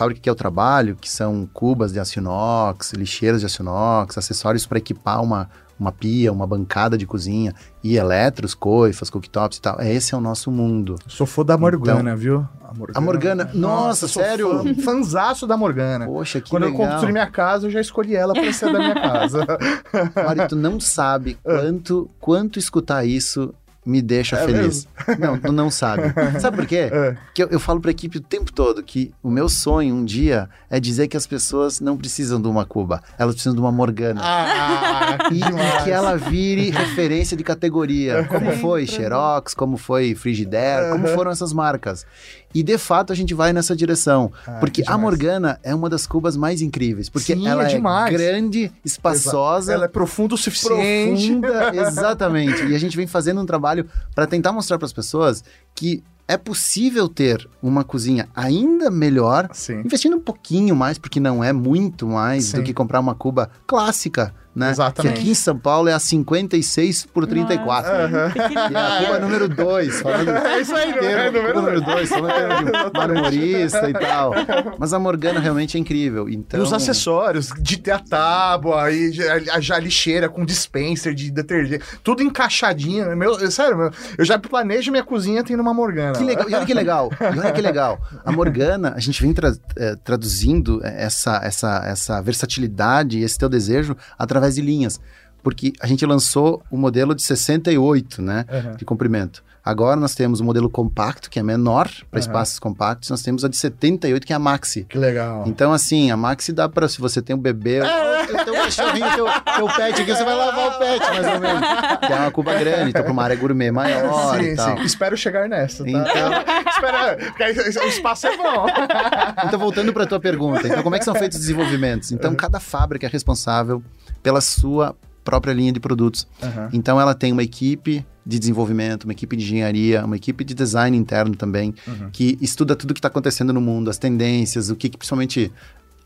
[0.00, 3.60] A fábrica que é o trabalho, que são cubas de aço inox, lixeiras de aço
[3.60, 9.58] inox, acessórios para equipar uma, uma pia, uma bancada de cozinha, e eletros, coifas, cooktops
[9.58, 9.78] e tal.
[9.78, 10.96] Esse é o nosso mundo.
[11.06, 12.48] Sou fã da Morgana, viu?
[12.94, 14.62] A Morgana, nossa, sou sério?
[14.62, 16.06] Fã, fanzaço da Morgana.
[16.06, 16.92] Poxa, que Quando eu legal.
[16.92, 19.44] construí minha casa, eu já escolhi ela para ser da minha casa.
[20.16, 23.52] Mário, tu não sabe quanto, quanto escutar isso
[23.84, 24.86] me deixa É feliz.
[25.18, 26.12] Não, tu não sabe.
[26.40, 26.90] Sabe por quê?
[26.92, 27.16] É.
[27.34, 30.48] Que eu, eu falo pra equipe o tempo todo que o meu sonho um dia
[30.68, 34.20] é dizer que as pessoas não precisam de uma Cuba, elas precisam de uma Morgana.
[34.22, 35.84] Ah, que E, demais.
[35.84, 41.06] que ela vire referência de categoria, como Sim, foi pra Xerox, como foi Frigidaire, como
[41.08, 42.04] foram essas marcas.
[42.52, 44.98] E de fato a gente vai nessa direção, Ah, porque que a.
[44.98, 48.12] Morgana é uma das cubas mais incríveis, porque Sim, ela é é, demais.
[48.12, 51.28] grande, espaçosa, Ela é profunda o suficiente.
[51.40, 52.64] profunda, exatamente.
[52.66, 53.69] E a gente vem fazendo um trabalho
[54.14, 59.80] para tentar mostrar para as pessoas que é possível ter uma cozinha ainda melhor, Sim.
[59.80, 62.58] investindo um pouquinho mais, porque não é muito mais Sim.
[62.58, 64.70] do que comprar uma cuba clássica, né?
[64.70, 65.14] Exatamente.
[65.14, 67.90] Que aqui em São Paulo é a 56 por 34.
[67.92, 68.32] Aham.
[68.34, 71.80] E é a cuba número 2, falando É isso aí, termo, é número cuba número
[71.82, 72.08] dois.
[72.08, 74.32] 2, falando termo de marmorista e tal.
[74.78, 76.28] Mas a Morgana realmente é incrível.
[76.28, 79.12] E Então, os acessórios, de ter a tábua, e
[79.52, 83.16] a, já lixeira com dispenser de detergente, tudo encaixadinho.
[83.16, 86.12] Meu, sério, meu, eu já planejo minha cozinha tendo uma Morgana.
[86.12, 88.00] Que legal, e olha que legal, e olha que legal.
[88.24, 93.48] A Morgana, a gente vem tra- eh, traduzindo essa, essa, essa versatilidade e esse teu
[93.48, 95.00] desejo através de linhas.
[95.42, 98.44] porque a gente lançou o modelo de 68, né?
[98.48, 98.76] Aham.
[98.76, 99.42] De comprimento.
[99.64, 102.26] Agora nós temos o modelo compacto, que é menor para Aham.
[102.26, 104.84] espaços compactos, nós temos a de 78, que é a Maxi.
[104.84, 105.44] Que legal.
[105.46, 107.82] Então, assim, a Maxi dá pra, se você tem um bebê, É.
[107.82, 111.60] oh, teu cachorrinho, teu, teu pet aqui, você vai lavar o pet, mais ou menos.
[112.06, 114.76] Que é uma cuba grande, então pra uma área gourmet maior sim, e tal.
[114.78, 114.84] sim.
[114.84, 115.90] Espero chegar nessa, tá?
[115.90, 116.30] Então-
[116.70, 118.66] Espera, o espaço é bom.
[119.46, 122.12] Então, voltando para tua pergunta, então como é que são feitos os desenvolvimentos?
[122.12, 123.82] Então, cada fábrica é responsável
[124.22, 124.94] pela sua
[125.24, 126.26] própria linha de produtos.
[126.42, 126.68] Aham.
[126.72, 130.96] Então, ela tem uma equipe de desenvolvimento, uma equipe de engenharia, uma equipe de design
[130.96, 132.10] interno também, Uhum.
[132.12, 135.50] que estuda tudo que está acontecendo no mundo, as tendências, o que, que principalmente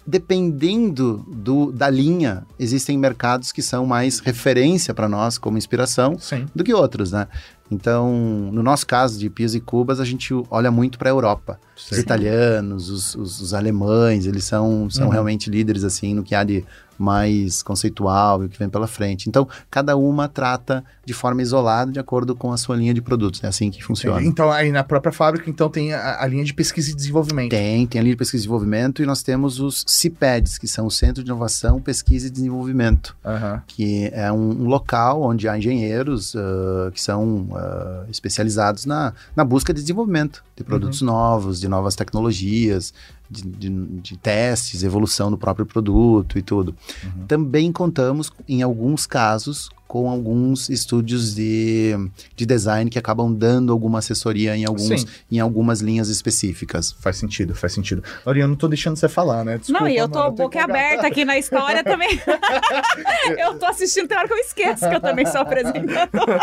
[0.06, 6.46] dependendo do, da linha, existem mercados que são mais referência para nós como inspiração Sim.
[6.54, 7.26] do que outros, né?
[7.70, 8.12] Então,
[8.52, 11.58] no nosso caso de pios e cubas, a gente olha muito para a Europa.
[11.74, 11.98] Os Sei.
[12.00, 15.10] italianos, os, os- os alemães, eles são, são Uhum.
[15.12, 16.62] realmente líderes, assim, no que há de
[16.98, 19.28] mais conceitual e o que vem pela frente.
[19.28, 23.42] Então, cada uma trata de forma isolada, de acordo com a sua linha de produtos.
[23.42, 24.22] É assim que funciona.
[24.22, 27.50] Então, aí na própria fábrica, então, tem a, a linha de pesquisa e desenvolvimento.
[27.50, 30.86] Tem, tem a linha de pesquisa e desenvolvimento e nós temos os CIPEDs, que são
[30.86, 33.16] o Centro de Inovação, Pesquisa e Desenvolvimento.
[33.24, 33.62] Aham.
[33.66, 39.44] que é um, um local onde há engenheiros ah, que são ah, especializados na, na
[39.44, 42.94] busca de desenvolvimento de produtos novos, de novas tecnologias,
[43.30, 46.74] de, de- de testes, evolução do próprio produto e tudo.
[47.02, 47.26] Uhum.
[47.26, 51.94] Também contamos, em alguns casos, com alguns estúdios de,
[52.34, 55.06] de design que acabam dando alguma assessoria em, alguns, Sim.
[55.30, 56.92] em algumas linhas específicas.
[56.98, 58.02] Faz sentido, faz sentido.
[58.24, 59.58] Laurinha, eu não tô deixando você falar, né?
[59.58, 62.18] Desculpa, não, e eu tô mano, boca aberta aqui na história também.
[63.38, 66.40] eu tô assistindo, tem hora que eu esqueço que eu também sou apresentadora.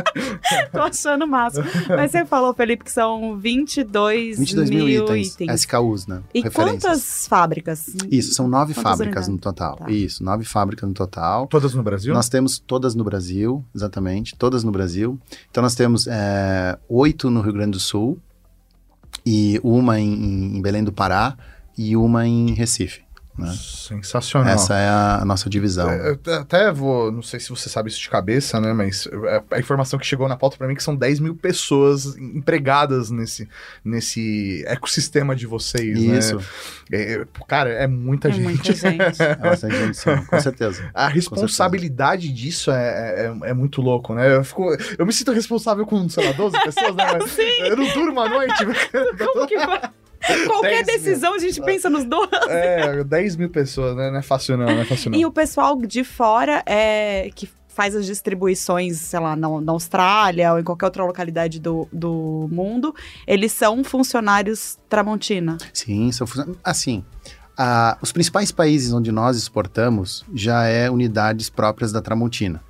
[0.72, 1.64] tô achando o máximo.
[1.88, 6.22] Mas você falou, Felipe, que são 22, 22 mil itens, SKUs, né?
[6.32, 7.86] E quantas fábricas?
[8.10, 9.28] Isso, são nove Quantas fábricas unidades?
[9.28, 9.76] no total.
[9.76, 9.90] Tá.
[9.90, 11.46] Isso, nove fábricas no total.
[11.46, 12.14] Todas no Brasil?
[12.14, 15.16] Nós temos todas no Brasil, exatamente, todas no Brasil.
[15.48, 18.18] Então nós temos é, oito no Rio Grande do Sul,
[19.24, 21.36] e uma em, em Belém do Pará
[21.78, 23.03] e uma em Recife.
[23.36, 23.52] Né?
[23.58, 24.52] Sensacional.
[24.54, 25.90] Essa é a, nossa divisão.
[25.90, 28.72] É, Eu até vou, não sei se você sabe isso de cabeça, né?
[28.72, 31.34] Mas é, a informação que chegou na pauta pra mim é que são 10 mil
[31.34, 33.48] pessoas empregadas nesse,
[33.84, 36.44] nesse ecossistema de vocês, Isso, né?
[36.92, 38.44] É, cara, é muita É gente.
[38.44, 39.22] muita gente.
[39.22, 40.90] é bastante gente, sim, com certeza.
[40.94, 44.36] A responsabilidade disso é, é, é muito louco, né?
[44.36, 44.64] Eu, fico,
[44.98, 47.04] eu me sinto responsável com, sei lá, 12 pessoas, né?
[47.18, 48.64] Mas Eu não durmo à noite.
[49.32, 49.90] Como que vai?
[50.46, 51.10] Qualquer Dez mil.
[51.12, 52.28] decisão a gente pensa nos dois.
[52.48, 54.10] É, 10 mil pessoas, né?
[54.10, 55.18] Não é fácil não, não é fácil não.
[55.18, 60.52] E o pessoal de fora é que faz as distribuições, sei lá, na, na Austrália
[60.52, 62.94] ou em qualquer outra localidade do, do mundo,
[63.26, 65.56] eles são funcionários Tramontina.
[65.72, 66.56] Sim, são funcionários.
[66.62, 67.04] Assim,
[67.58, 72.62] a- os principais países onde nós exportamos já é unidades próprias da Tramontina.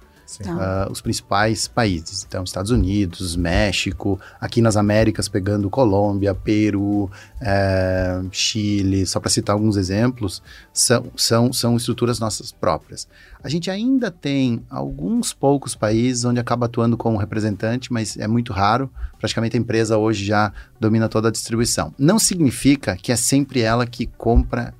[0.42, 0.84] Tá.
[0.86, 2.24] ah, os principais países.
[2.26, 7.10] Então, Estados Unidos, México, aqui nas Américas, pegando Colômbia, Peru,
[7.40, 13.06] eh, Chile, só para citar alguns exemplos, são, são, são estruturas nossas próprias.
[13.42, 18.52] A gente ainda tem alguns poucos países onde acaba atuando como representante, mas é muito
[18.52, 18.90] raro.
[19.18, 21.94] Praticamente a empresa hoje já domina toda a distribuição.
[21.98, 24.74] Não significa que é sempre ela que compra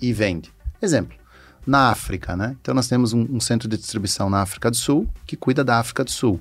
[0.00, 0.52] e vende.
[0.80, 1.23] Exemplo
[1.66, 2.56] na África, né?
[2.60, 5.78] Então nós temos um, um centro de distribuição na África do Sul que cuida da
[5.78, 6.40] África do Sul,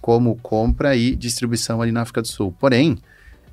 [0.00, 2.54] como compra e distribuição ali na África do Sul.
[2.58, 2.98] Porém,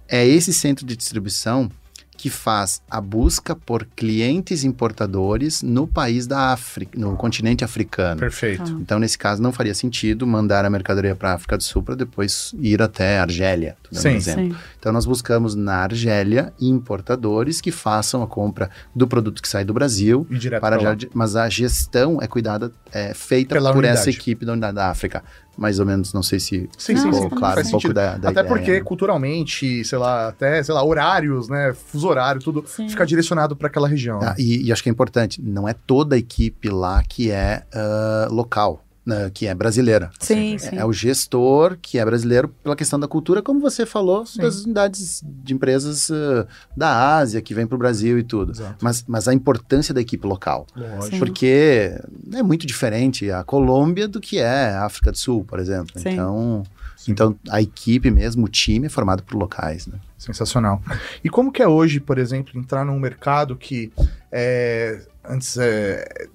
[0.08, 1.70] é esse centro de distribuição
[2.18, 8.20] que faz a busca por clientes importadores no país da África, no continente africano.
[8.20, 8.64] Perfeito.
[8.64, 8.72] Tá.
[8.80, 11.96] Então, nesse caso, não faria sentido mandar a mercadoria para a África do Sul para
[11.96, 13.76] depois ir até a Argélia.
[13.92, 14.10] Sim.
[14.10, 14.44] um exemplo.
[14.44, 14.56] Sim.
[14.80, 19.74] Então, nós buscamos na Argélia importadores que façam a compra do produto que sai do
[19.74, 24.00] Brasil E direto para já, mas a gestão é cuidada, é feita Pela por unidade.
[24.00, 25.24] essa equipe da unidade da África.
[25.58, 27.22] Mais ou menos, não sei se Sim, Não, sim, sim.
[27.24, 28.82] ficou claro um pouco da, da Até ideia, porque né?
[28.82, 31.74] culturalmente, sei lá, até, sei lá, horários, né?
[31.74, 32.90] Fuso horário, tudo Sim.
[32.90, 34.20] fica direcionado para aquela região.
[34.22, 37.64] Ah, e, e acho que é importante, não é toda a equipe lá que é
[37.74, 40.10] ah, local, né, que é brasileira.
[40.20, 40.76] Sim, É- sim.
[40.78, 44.42] É o gestor que é brasileiro pela questão da cultura, como você falou, Sim.
[44.42, 48.52] das unidades de empresas ah, da Ásia que vem para o Brasil e tudo.
[48.54, 48.78] Exato.
[48.82, 50.66] Mas, mas a importância da equipe local.
[50.76, 51.18] Lógico.
[51.20, 52.00] Porque
[52.34, 56.00] é muito diferente a Colômbia do que é a África do Sul, por exemplo.
[56.00, 56.10] Sim.
[56.12, 56.64] Então,
[56.96, 57.12] Sim.
[57.12, 59.98] então, a equipe mesmo, o time é formado por locais, né?
[60.18, 60.82] Sensacional.
[61.22, 63.92] E como que é hoje, por exemplo, entrar num mercado que
[64.32, 66.28] é, antes é,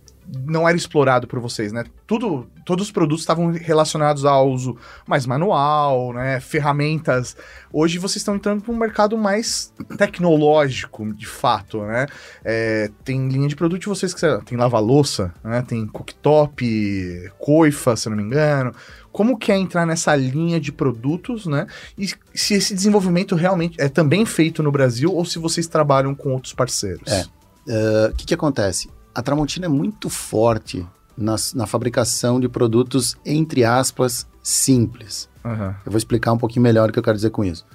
[0.46, 1.84] não era explorado por vocês, né?
[2.06, 6.38] Tudo, todos os produtos estavam relacionados ao uso mais manual, né?
[6.40, 7.36] Ferramentas.
[7.72, 12.06] Hoje vocês estão entrando para um mercado mais tecnológico, de fato, né?
[12.44, 15.62] É, tem linha de produto de vocês que tem lava-louça, né?
[15.66, 18.74] Tem cooktop, coifa, se não me engano.
[19.10, 21.66] Como que é entrar nessa linha de produtos, né?
[21.96, 26.32] E se esse desenvolvimento realmente é também feito no Brasil ou se vocês trabalham com
[26.32, 27.10] outros parceiros?
[27.10, 27.24] É.
[27.66, 28.88] O uh, que, que acontece?
[29.18, 35.28] A Tramontina é muito forte nas, na fabricação de produtos, entre aspas, simples.
[35.44, 35.74] Uhum.
[35.84, 37.66] Eu vou explicar um pouquinho melhor o que eu quero dizer com isso.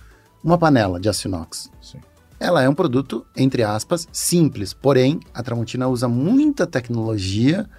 [0.42, 1.70] Uma panela de aço inox.
[1.82, 2.00] Sim.
[2.40, 4.74] Ela é um produto, entre aspas, simples.
[4.74, 7.70] Porém, a Tramontina usa muita tecnologia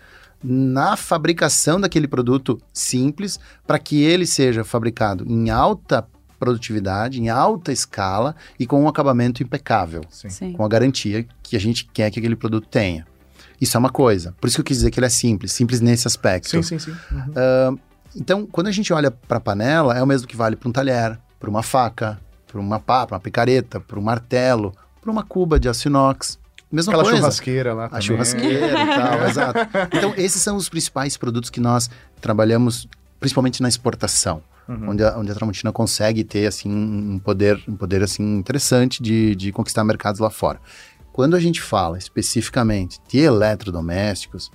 [0.42, 6.07] na fabricação daquele produto simples para que ele seja fabricado em alta
[6.38, 10.29] produtividade, em alta escala e com um acabamento impecável, Sim.
[10.29, 10.53] Sim.
[10.53, 13.07] com a garantia que a gente quer que aquele produto tenha.
[13.61, 14.35] Isso é uma coisa.
[14.40, 16.49] Por isso que eu quis dizer que ele é simples, simples nesse aspecto.
[16.51, 16.95] Sim, sim, sim.
[17.11, 17.75] Uhum.
[17.75, 17.79] Uh,
[18.17, 20.73] então, quando a gente olha para a panela, é o mesmo que vale para um
[20.73, 25.23] talher, para uma faca, para uma pá, para uma picareta, para um martelo, para uma
[25.25, 26.38] cuba de aço inox.
[26.71, 27.19] Mesma Aquela coisa.
[27.19, 28.03] churrasqueira lá A também.
[28.03, 29.59] churrasqueira e tal, exato.
[29.97, 31.88] Então, esses são os principais produtos que nós
[32.21, 32.88] trabalhamos,
[33.21, 34.90] principalmente na exportação, Uhum.
[34.93, 39.37] onde, a, onde a Tramontina consegue ter, assim, um poder, um poder assim, interessante de,
[39.37, 40.59] de conquistar mercados lá fora.
[41.14, 44.48] Quando a gente fala especificamente de eletrodomésticos,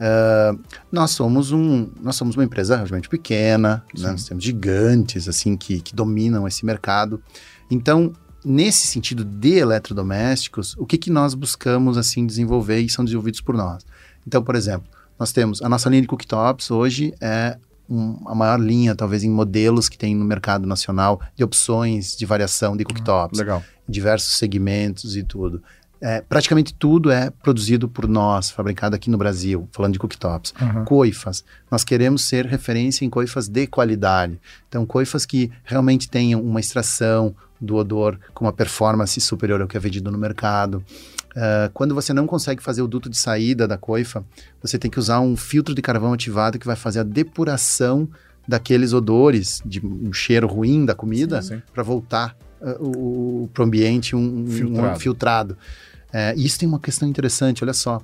[0.00, 0.58] uh,
[0.90, 4.12] nós, somos um, nós somos uma empresa relativamente pequena, né?
[4.12, 7.22] nós temos gigantes assim que, que dominam esse mercado.
[7.70, 8.10] Então,
[8.42, 13.54] nesse sentido de eletrodomésticos, o que, que nós buscamos assim desenvolver e são desenvolvidos por
[13.54, 13.84] nós?
[14.26, 18.58] Então, por exemplo, nós temos a nossa linha de cooktops hoje é um, a maior
[18.58, 23.38] linha, talvez, em modelos que tem no mercado nacional de opções de variação de cooktops,
[23.38, 23.62] Legal.
[23.86, 25.62] diversos segmentos e tudo.
[26.00, 30.54] É, praticamente tudo é produzido por nós, fabricado aqui no Brasil, falando de cooktops.
[30.60, 30.84] Uhum.
[30.84, 34.38] Coifas, nós queremos ser referência em coifas de qualidade.
[34.68, 39.76] Então, coifas que realmente tenham uma extração do odor com uma performance superior ao que
[39.76, 40.84] é vendido no mercado.
[41.30, 44.24] Uh, quando você não consegue fazer o duto de saída da coifa,
[44.62, 48.08] você tem que usar um filtro de carvão ativado que vai fazer a depuração
[48.46, 51.40] daqueles odores de um cheiro ruim da comida
[51.72, 54.96] para voltar uh, para o ambiente um, filtrado.
[54.96, 55.58] Um, filtrado.
[56.12, 58.00] É, e isso tem uma questão interessante, olha só.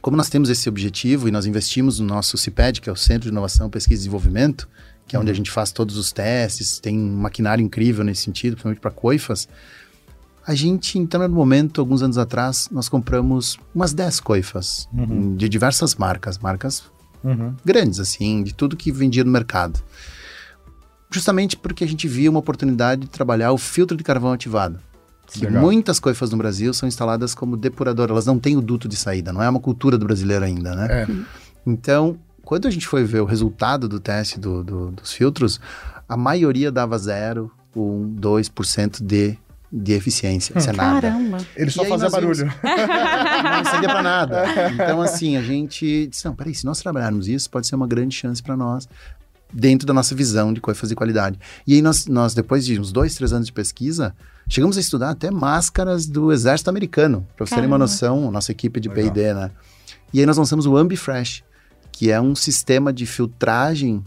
[0.00, 3.22] Como nós temos esse objetivo e nós investimos no nosso CIPED, que é o Centro
[3.22, 4.68] de Inovação, Pesquisa e Desenvolvimento,
[5.06, 8.52] que é onde a gente faz todos os testes, tem um maquinário incrível nesse sentido,
[8.52, 9.48] principalmente para coifas.
[10.46, 15.34] A gente, então, no momento, alguns anos atrás, nós compramos umas 10 coifas Uhum.
[15.36, 16.84] de diversas marcas, marcas
[17.24, 17.54] Uhum.
[17.64, 19.80] grandes, assim, de tudo que vendia no mercado.
[21.10, 24.78] Justamente porque a gente via uma oportunidade de trabalhar o filtro de carvão ativado.
[25.32, 25.62] Que Legal.
[25.62, 29.32] muitas coifas no Brasil são instaladas como depurador, elas não têm o duto de saída,
[29.32, 31.02] não é uma cultura do brasileiro ainda, né?
[31.02, 31.06] É.
[31.66, 35.60] Então, quando a gente foi ver o resultado do teste do- do- dos filtros,
[36.08, 39.36] a maioria dava 0, 1, 2% de,
[39.70, 40.56] de eficiência.
[40.58, 41.10] Isso é nada.
[41.10, 41.38] Caramba.
[41.54, 42.46] Ele só fazia barulho.
[42.64, 44.44] Não servia pra nada.
[44.72, 48.14] Então, assim, a gente disse, não, peraí, se nós trabalharmos isso, pode ser uma grande
[48.14, 48.88] chance para nós,
[49.52, 51.38] dentro da nossa visão de coifas de qualidade.
[51.66, 54.14] E aí nós, nós, depois de uns dois, três anos de pesquisa,
[54.48, 58.80] chegamos a estudar até máscaras do exército americano, para vocês terem uma noção, nossa equipe
[58.80, 58.88] de.
[58.88, 59.50] P&D, né?
[60.12, 61.42] E aí nós lançamos o AmbiFresh,
[61.92, 64.02] que é um sistema de filtragem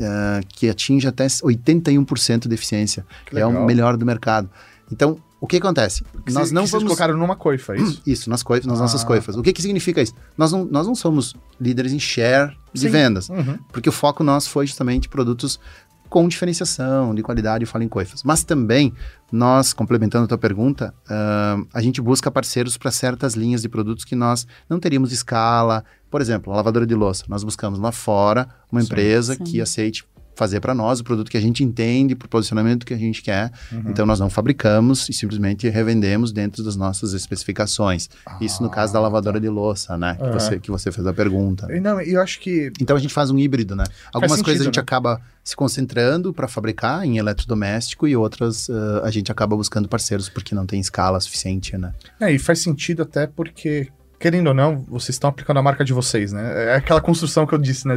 [0.00, 4.50] ah, que atinge até 81% de eficiência, é o melhor do mercado.
[4.90, 6.02] Então, o que acontece?
[6.24, 6.84] Que nós cê- não que vocês vamos...
[6.96, 8.02] colocaram numa coifa, é isso?
[8.06, 8.82] Isso, nas, coifas, nas Ah.
[8.82, 9.36] nossas coifas.
[9.36, 10.14] O que, que significa isso?
[10.36, 12.88] Nós não, nós não somos líderes em share de Sim.
[12.88, 13.58] vendas, Uhum.
[13.72, 15.60] porque o foco nosso foi justamente produtos
[16.08, 18.22] com diferenciação, de qualidade, eu falo em coifas.
[18.22, 18.92] Mas também,
[19.30, 24.04] nós, complementando a tua pergunta, ah, a gente busca parceiros para certas linhas de produtos
[24.04, 25.84] que nós não teríamos escala.
[26.10, 27.24] Por exemplo, a lavadora de louça.
[27.28, 28.86] Nós buscamos lá fora uma Sim.
[28.86, 29.44] empresa Sim.
[29.44, 30.04] que aceite
[30.36, 33.22] fazer para nós o produto que a gente entende, para o posicionamento que a gente
[33.22, 33.50] quer.
[33.72, 33.84] Uhum.
[33.86, 38.08] Então, nós não fabricamos e simplesmente revendemos dentro das nossas especificações.
[38.40, 40.14] Isso no caso da lavadora de louça, né?
[40.14, 40.32] Que, Aham.
[40.32, 41.66] você, que você fez a pergunta.
[41.80, 43.84] Não, eu acho que Então a gente faz um híbrido, né?
[44.12, 44.82] Algumas sentido, coisas a gente né?
[44.82, 50.28] acaba se concentrando para fabricar em eletrodoméstico e outras ah, a gente acaba buscando parceiros
[50.28, 51.94] porque não tem escala suficiente, né?
[52.20, 55.92] É, e faz sentido até porque, querendo ou não, vocês estão aplicando a marca de
[55.92, 56.72] vocês, né?
[56.72, 57.94] É aquela construção que eu disse, né?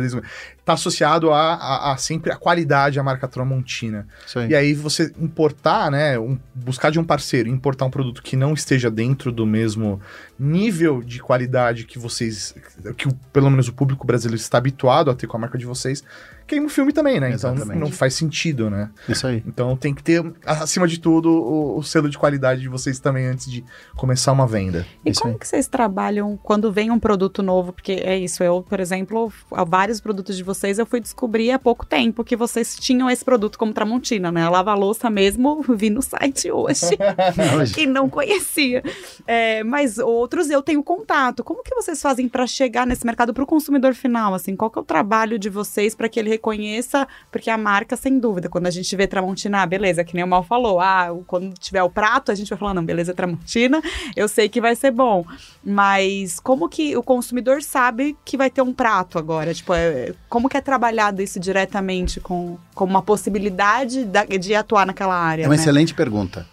[0.66, 4.08] Tá associado a, a- a sempre a qualidade, a marca Tramontina.
[4.50, 6.20] E aí você importar, né?
[6.20, 10.02] um- buscar de um parceiro, importar um produto que não esteja dentro do mesmo
[10.38, 12.54] nível de qualidade que vocês,
[12.98, 16.04] que pelo menos o público brasileiro está habituado a ter com a marca de vocês,
[16.50, 17.32] queima o filme também, né?
[17.32, 17.80] Então Exatamente.
[17.80, 18.90] não faz sentido, né?
[19.08, 19.44] Isso aí.
[19.46, 23.28] Então tem que ter, acima de tudo, o, o selo de qualidade de vocês também
[23.28, 23.64] antes de
[23.96, 24.86] começar uma venda.
[25.06, 25.40] E Isso como aí.
[25.40, 27.72] que vocês trabalham quando vem um produto novo?
[27.72, 31.60] Porque é isso, eu, por exemplo, há vários produtos de vocês eu fui descobrir há
[31.60, 34.44] pouco tempo que vocês tinham esse produto como Tramontina, né?
[34.44, 36.98] A lava-louça mesmo, vi no site hoje.
[37.60, 37.74] Hoje.
[37.74, 38.84] que não conhecia.
[39.28, 41.44] É, mas outros eu tenho contato.
[41.44, 44.34] Como que vocês fazem para chegar nesse mercado para o consumidor final?
[44.34, 47.08] Assim, qual que é o trabalho de vocês para que ele reconheça?
[47.32, 50.28] Porque a marca, sem dúvida, quando a gente vê Tramontina, ah, beleza, que nem o
[50.28, 50.80] Mal falou.
[50.80, 53.82] Ah, quando tiver o prato, a gente vai falar, não, beleza, Tramontina,
[54.16, 55.26] eu sei que vai ser bom.
[55.64, 59.54] Mas como que o consumidor sabe que vai ter um prato agora?
[59.54, 64.86] Tipo, é- como que é trabalhado isso diretamente com, com uma possibilidade da- de atuar
[64.86, 65.44] naquela área?
[65.44, 65.62] É uma né?
[65.62, 66.48] excelente pergunta.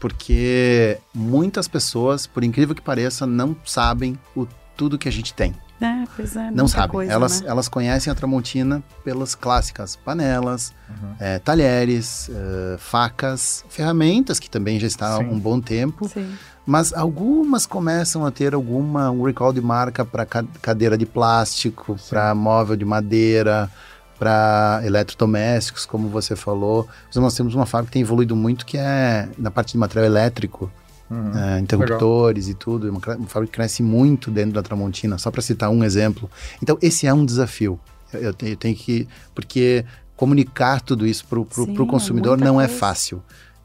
[0.00, 5.52] Porque muitas pessoas, por incrível que pareça, não sabem o tudo que a gente tem.
[5.80, 6.88] É, pois é, Não sabem.
[6.90, 7.48] coisa, elas, né?
[7.48, 11.14] elas conhecem a Tramontina pelas clássicas panelas, Uhum.
[11.20, 15.26] eh, talheres, eh, facas, ferramentas, que também já está há Sim.
[15.30, 16.08] um bom tempo.
[16.08, 16.34] Sim.
[16.66, 22.34] Mas algumas começam a ter alguma um recall de marca para cadeira de plástico, para
[22.34, 23.70] móvel de madeira,
[24.18, 26.88] para eletrodomésticos, como você falou.
[27.14, 30.70] Nós temos uma fábrica que tem evoluído muito, que é na parte de material elétrico,
[31.10, 31.38] Uhum.
[31.38, 32.88] é, interruptores e tudo.
[32.90, 36.30] Uma, cre- uma fábrica que cresce muito dentro da Tramontina, só para citar um exemplo.
[36.62, 37.78] Então, esse é um desafio.
[38.12, 39.08] Eu, eu tenho, eu tenho que.
[39.34, 39.84] Porque
[40.16, 42.78] comunicar tudo isso para o é consumidor não é coisa.
[42.80, 43.22] fácil.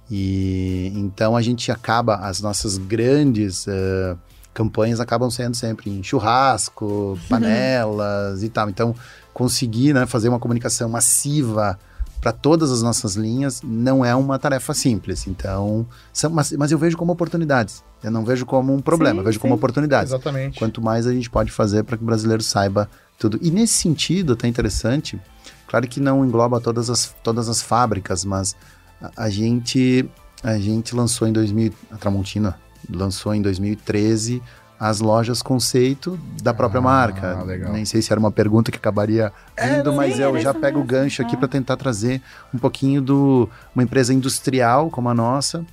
[0.10, 4.16] E então a gente acaba, as nossas grandes eh,
[4.54, 8.70] campanhas acabam sendo sempre em churrasco, panelas e tal.
[8.70, 8.96] Então,
[9.34, 11.80] conseguir né, fazer uma comunicação massiva
[12.24, 15.28] para todas as nossas linhas não é uma tarefa simples.
[15.28, 17.84] Então, são, mas, mas eu vejo como oportunidades.
[18.02, 19.58] Eu não vejo como um problema, Sim, eu vejo como sim.
[19.58, 20.14] oportunidades.
[20.14, 20.58] Exatamente.
[20.58, 23.38] Quanto mais a gente pode fazer para que o brasileiro saiba tudo.
[23.42, 25.20] E nesse sentido, tá interessante,
[25.68, 28.56] claro que não engloba todas as, todas as fábricas, mas
[29.02, 30.10] a, a gente
[30.42, 32.58] a gente lançou em 2000, a Tramontina
[32.90, 34.42] lançou em 2013
[34.80, 37.44] as lojas conceito da própria Ah, marca.
[37.44, 37.72] legal.
[37.72, 40.84] Nem sei se era uma pergunta que acabaria vindo, mas sim, eu já pego o
[40.84, 41.38] gancho aqui Ah.
[41.40, 42.22] para tentar trazer
[42.54, 45.66] um pouquinho do uma empresa industrial como a nossa,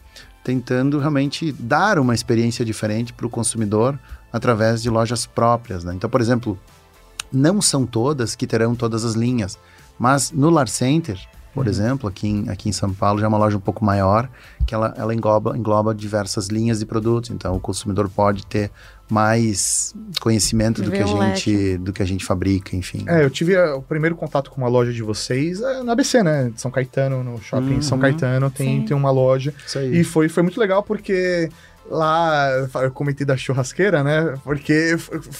[0.45, 3.99] tentando realmente dar uma experiência diferente para o consumidor
[4.33, 5.83] através de lojas próprias.
[5.85, 5.93] Né?
[5.95, 6.59] Então, por exemplo,
[7.33, 9.59] não são todas que terão todas as linhas,
[9.99, 11.19] mas no Lar Center,
[11.55, 14.29] por exemplo, aqui em, aqui em São Paulo, já é uma loja um pouco maior,
[14.67, 17.31] que ela, ela engloba, engloba diversas linhas de produtos.
[17.31, 18.71] Então, o consumidor pode ter
[19.11, 23.05] mais conhecimento do que, a gente, do que a gente fabrica, enfim.
[23.09, 26.23] É, eu tive eh, o primeiro contato com uma loja de vocês é, na ABC,
[26.23, 26.53] né?
[26.55, 27.83] São Caetano, no shopping Uhum.
[27.83, 28.87] São Caetano, tem, Sim.
[28.87, 29.53] tem uma loja.
[29.67, 30.01] Isso aí.
[30.01, 31.51] E foi, foi muito legal porque
[31.91, 32.49] lá,
[32.83, 34.39] eu comentei da churrasqueira, né?
[34.45, 34.97] Porque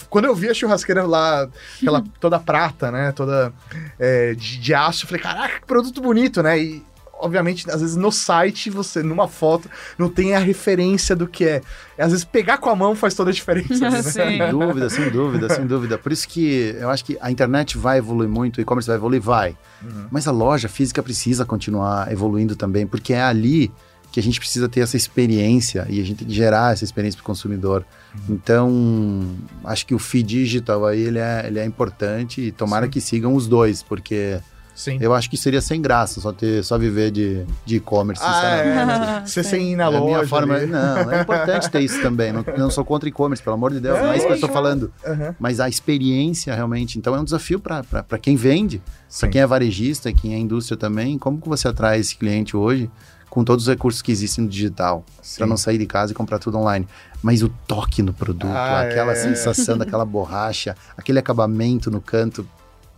[0.09, 1.49] quando eu vi a churrasqueira lá,
[1.81, 3.13] aquela toda prata, né?
[3.13, 3.53] Toda
[3.99, 6.59] é, de, de aço, eu falei, caraca, que produto bonito, né?
[6.59, 6.83] E
[7.21, 11.63] obviamente, às vezes no site, você, numa foto, não tem a referência do que é.
[11.99, 13.79] Às vezes pegar com a mão faz toda a diferença.
[13.91, 14.03] né?
[14.03, 15.99] Sem dúvida, sem dúvida, sem dúvida.
[15.99, 19.21] Por isso que eu acho que a internet vai evoluir muito, o e-commerce vai evoluir,
[19.21, 19.57] vai.
[19.83, 20.07] Uhum.
[20.11, 23.71] Mas a loja física precisa continuar evoluindo também, porque é ali
[24.13, 27.17] que a gente precisa ter essa experiência e a gente tem que gerar essa experiência
[27.19, 27.85] para o consumidor.
[28.29, 29.25] Então,
[29.65, 32.91] acho que o feed digital aí ele é, ele é importante e tomara Sim.
[32.91, 34.39] que sigam os dois, porque
[34.75, 34.99] Sim.
[35.01, 38.65] eu acho que seria sem graça só ter só viver de de e-commerce, Ah, é,
[38.87, 39.23] né?
[39.27, 40.05] Você sem ir na É loja.
[40.07, 40.67] minha forma, ali.
[40.67, 42.33] não, é importante ter isso também.
[42.33, 44.51] Não, não sou contra e-commerce, pelo amor de Deus, não é isso que eu estou
[44.51, 44.93] falando.
[45.07, 45.35] Aham.
[45.39, 47.85] Mas a experiência realmente, então é um desafio para
[48.21, 48.81] quem vende,
[49.19, 51.19] para quem é varejista, quem é indústria também.
[51.19, 52.91] Como que você atrai esse cliente hoje
[53.31, 55.05] com todos os recursos que existem no digital,
[55.39, 56.87] para não sair de casa e comprar tudo online?
[57.23, 59.15] Mas o toque no produto, Ah, aquela é.
[59.15, 62.47] sensação daquela borracha, aquele acabamento no canto,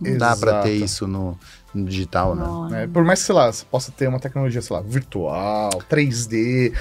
[0.01, 0.85] não dá para ter Exato.
[0.85, 1.37] isso no,
[1.73, 2.43] no digital, né?
[2.43, 2.87] Não, né?
[2.87, 6.73] Por mais que, sei lá, você possa ter uma tecnologia, sei lá, virtual, 3D,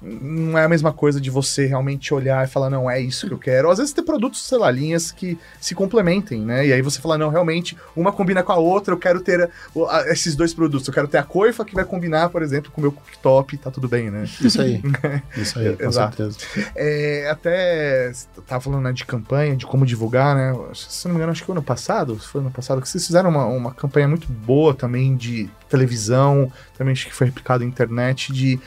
[0.00, 3.34] não é a mesma coisa de você realmente olhar e falar, não, é isso que
[3.34, 3.68] eu quero.
[3.70, 6.66] Às vezes tem produtos, sei lá, linhas que se complementem, né?
[6.66, 9.86] E aí você fala, não, realmente, uma combina com a outra, eu quero ter o-
[9.86, 10.86] a- esses dois produtos.
[10.86, 13.70] Eu quero ter a coifa que vai combinar, por exemplo, com o meu cooktop, tá
[13.72, 14.24] tudo bem, né?
[14.40, 14.80] Isso aí,
[15.36, 16.16] isso aí, com Exato.
[16.16, 16.38] certeza.
[16.76, 18.12] É, até
[18.46, 20.52] tava falando né, de campanha, de como divulgar, né?
[20.74, 23.30] Se não me engano, acho que foi ano passado, foi ano passado, que vocês fizeram
[23.30, 28.32] uma, uma campanha muito boa também de televisão, também acho que foi replicado na internet,
[28.32, 28.58] de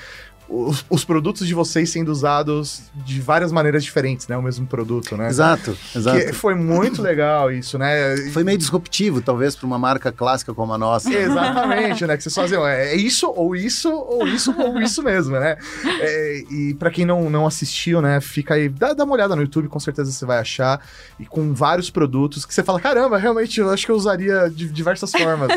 [0.51, 4.35] os, os produtos de vocês sendo usados de várias maneiras diferentes, né?
[4.35, 5.29] O mesmo produto, né?
[5.29, 6.19] Exato, exato.
[6.19, 8.17] Que foi muito legal isso, né?
[8.33, 11.11] Foi meio disruptivo, talvez, para uma marca clássica como a nossa.
[11.11, 12.17] Exatamente, né?
[12.17, 15.57] Que vocês faziam, é isso, ou isso, ou isso, ou isso mesmo, né?
[16.01, 18.19] É, e para quem não, não assistiu, né?
[18.19, 20.81] Fica aí, dá, dá uma olhada no YouTube, com certeza você vai achar.
[21.17, 24.69] E com vários produtos que você fala, caramba, realmente, eu acho que eu usaria de
[24.69, 25.49] diversas formas.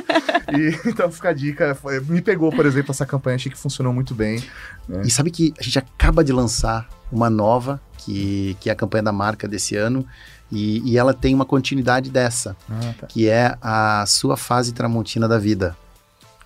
[0.56, 1.74] e, então fica a dica.
[1.74, 4.42] Foi, me pegou, por exemplo, essa campanha, achei que funcionou muito bem.
[4.88, 5.02] Né?
[5.04, 9.04] E sabe que a gente acaba de lançar uma nova, que, que é a campanha
[9.04, 10.06] da marca desse ano,
[10.50, 13.06] e, e ela tem uma continuidade dessa, ah, tá.
[13.06, 15.76] que é a sua fase tramontina da vida.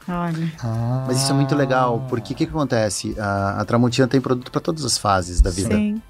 [0.09, 0.53] Olha.
[0.62, 1.05] Ah.
[1.07, 3.14] Mas isso é muito legal, porque o que, que, acontece?
[3.18, 5.74] A, a Tramontina tem produto para todas as fases da vida.
[5.74, 6.01] Sim.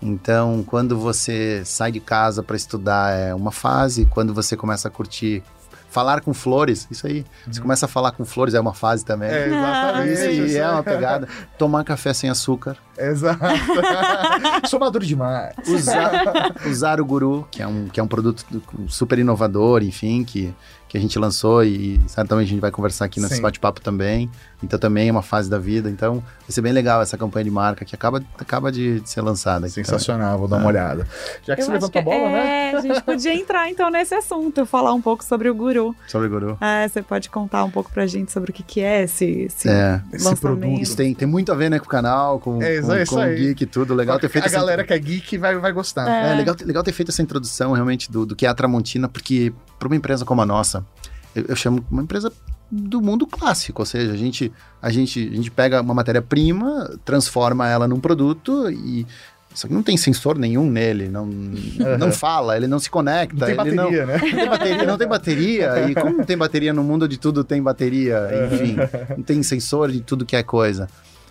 [0.00, 4.90] Então, quando você sai de casa para estudar é uma fase, quando você começa a
[4.90, 5.42] curtir
[5.88, 7.20] falar com flores, isso aí.
[7.46, 7.52] Uhum.
[7.52, 9.28] Você começa a falar com flores, é uma fase também.
[9.30, 10.12] É, exatamente.
[10.12, 11.28] Isso aí é uma pegada.
[11.58, 12.76] Tomar café sem açúcar.
[12.98, 13.40] Exato.
[14.68, 15.54] Sou maduro demais.
[15.66, 18.44] Usar, usar o guru, que é um, que é um produto
[18.88, 20.54] super inovador, enfim, que
[20.96, 24.30] que a gente lançou e certamente a gente vai conversar aqui nesse bate-papo também.
[24.62, 25.90] Então também é uma fase da vida.
[25.90, 29.20] Então vai ser bem legal essa campanha de marca que acaba, acaba de, de ser
[29.20, 29.68] lançada.
[29.68, 30.68] Sensacional, então, vou dar uma é.
[30.68, 31.06] olhada.
[31.44, 32.72] Já que eu você levantou a bola, é, né?
[32.72, 35.94] É, a gente podia entrar então nesse assunto, falar um pouco sobre o Guru.
[36.08, 36.58] Sobre o Guru.
[36.60, 39.68] É, você pode contar um pouco pra gente sobre o que, que é esse, esse,
[39.68, 40.00] é.
[40.12, 40.80] esse produto.
[40.80, 43.34] Isso tem, tem muito a ver né, com o canal, com, é, com, com o
[43.34, 43.94] geek e tudo.
[43.94, 44.56] Legal ter feito A essa...
[44.56, 46.08] galera que é geek vai, vai gostar.
[46.08, 49.52] É, legal, legal ter feito essa introdução realmente do, do que é a Tramontina, porque
[49.78, 50.85] para uma empresa como a nossa,
[51.34, 52.32] eu, eu chamo uma empresa
[52.70, 57.68] do mundo clássico, ou seja, a gente, a gente, a gente pega uma matéria-prima, transforma
[57.68, 59.06] ela num produto e
[59.54, 61.24] só que não tem sensor nenhum nele, não,
[61.98, 63.38] não fala, ele não se conecta.
[63.38, 64.18] Não tem bateria, não, né?
[64.18, 65.90] Não tem bateria, não tem bateria.
[65.90, 68.76] E como não tem bateria no mundo de tudo tem bateria, enfim,
[69.16, 70.88] não tem sensor de tudo que é coisa.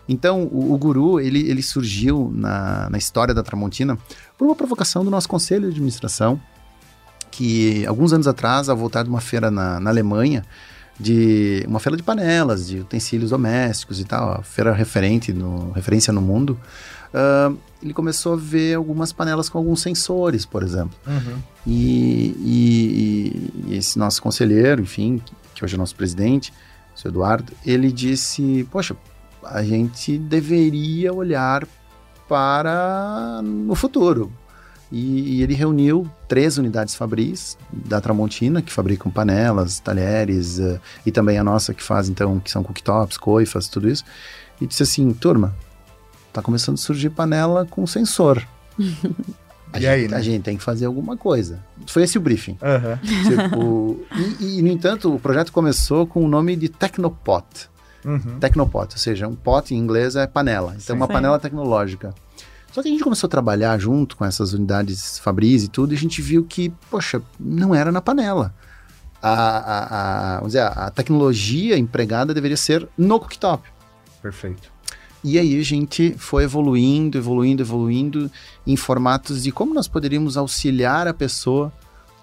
[0.10, 3.98] Então, o, o Guru, ele, ele surgiu na, na história da Tramontina
[4.38, 6.40] por uma provocação do nosso conselho de administração,
[7.36, 10.46] que alguns anos atrás, ao voltar de uma feira na, na Alemanha,
[10.98, 16.14] de uma feira de panelas, de utensílios domésticos e tal, a feira referente no, referência
[16.14, 16.58] no mundo,
[17.14, 20.98] uh, ele começou a ver algumas panelas com alguns sensores, por exemplo.
[21.06, 21.38] Uhum.
[21.68, 25.22] E, e, e, esse nosso conselheiro, enfim,
[25.54, 26.54] que hoje é nosso presidente,
[26.96, 28.96] o seu Eduardo, ele disse, poxa,
[29.44, 31.68] a gente deveria olhar
[32.30, 34.32] para o futuro,
[34.92, 41.12] e, e, ele reuniu três unidades fabris da Tramontina, que fabricam panelas, talheres, uh, e
[41.12, 44.04] também a nossa que faz, então, que são cooktops, coifas, tudo isso.
[44.62, 45.56] E disse assim, turma,
[46.32, 48.46] tá começando a surgir panela com sensor.
[49.74, 50.18] A, e gente, aí, né?
[50.18, 51.60] a gente tem que fazer alguma coisa.
[51.88, 52.58] Foi esse o briefing.
[52.62, 53.26] Uhum.
[53.30, 54.06] Tipo,
[54.40, 57.70] e, e, no entanto, o projeto começou com o nome de Tecnopot.
[58.06, 58.40] Uhum.
[58.40, 60.76] Tecnopot, ou seja, um pot em inglês é panela.
[60.78, 61.02] Então, Sim.
[61.02, 62.14] uma panela tecnológica.
[62.76, 65.96] Só que a gente começou a trabalhar junto com essas unidades Fabris e tudo, e
[65.96, 68.54] a gente viu que, poxa, não era na panela.
[69.22, 73.64] A, a, a, vamos dizer, a tecnologia empregada deveria ser no cooktop.
[74.22, 74.70] Perfeito.
[75.24, 78.30] E aí a gente foi evoluindo, evoluindo, evoluindo
[78.68, 81.72] em formatos de como nós poderíamos auxiliar a pessoa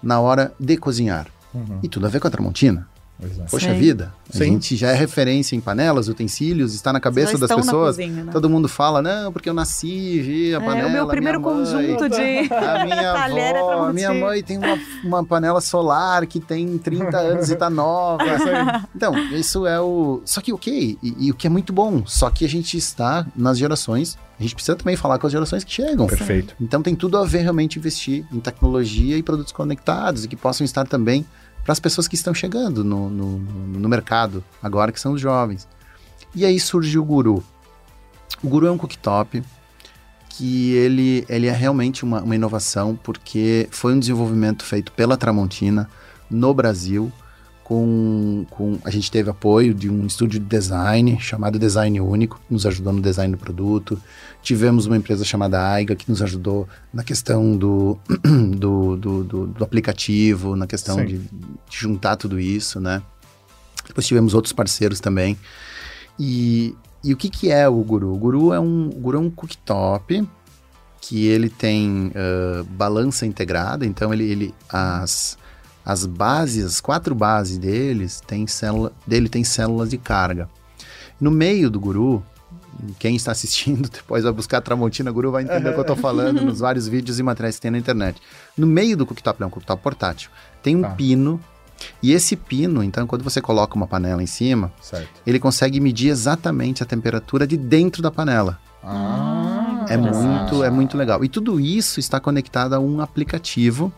[0.03, 1.25] na hora de cozinhar.
[1.51, 1.79] Uhum.
[1.81, 2.87] E tudo a ver com a Tramontina.
[3.21, 3.51] Exato.
[3.51, 3.79] Poxa Sim.
[3.79, 4.45] vida, a Sim.
[4.45, 7.95] gente já é referência em panelas, utensílios, está na cabeça das pessoas.
[7.95, 8.31] Cozinha, né?
[8.31, 10.89] Todo mundo fala, não, porque eu nasci, vi a é, panela.
[10.89, 12.53] O meu primeiro conjunto de.
[12.53, 17.49] A minha avó, a minha mãe tem uma, uma panela solar que tem 30 anos
[17.49, 18.23] e está nova.
[18.95, 20.21] então, isso é o.
[20.25, 23.25] Só que ok, e, e o que é muito bom, só que a gente está
[23.35, 26.07] nas gerações a gente precisa também falar com as gerações que chegam.
[26.07, 26.55] Perfeito.
[26.59, 30.65] Então tem tudo a ver realmente investir em tecnologia e produtos conectados e que possam
[30.65, 31.25] estar também
[31.63, 35.67] para as pessoas que estão chegando no, no, no, mercado, agora que são os jovens.
[36.35, 37.43] E aí surgiu o Guru.
[38.43, 39.41] O Guru é um cooktop
[40.29, 45.89] que ele, ele é realmente uma, uma inovação, porque foi um desenvolvimento feito pela Tramontina
[46.29, 47.11] no Brasil,
[47.63, 52.53] com, com a gente teve apoio de um estúdio de design chamado Design Único, que
[52.53, 53.99] nos ajudou no design do produto.
[54.41, 57.97] Tivemos uma empresa chamada Aiga, que nos ajudou na questão do,
[58.57, 61.29] do, do, do, do aplicativo, na questão de, de,
[61.69, 63.01] juntar tudo isso, né?
[63.87, 65.37] Depois tivemos outros parceiros também.
[66.19, 68.13] E, e o que, que é o Guru?
[68.13, 70.27] O Guru é um, o Guru é um cooktop
[71.01, 75.37] que ele tem uh, balança integrada, então ele, ele as
[75.85, 80.49] as bases, as quatro bases deles tem célula, dele tem células de carga.
[81.19, 82.23] No meio do guru,
[82.99, 86.41] quem está assistindo depois vai buscar Tramontina Guru vai entender o que eu estou falando
[86.41, 88.21] nos vários vídeos e materiais que tem na internet.
[88.57, 90.29] No meio do cooktop, é um cooktop portátil,
[90.61, 90.89] tem um tá.
[90.89, 91.39] pino
[92.01, 95.21] E esse pino, então, quando você coloca uma panela em cima, Certo.
[95.25, 98.57] ele consegue medir exatamente a temperatura de dentro da panela.
[98.81, 101.23] Ah, É muito, é muito legal.
[101.23, 103.91] E tudo isso está conectado a um aplicativo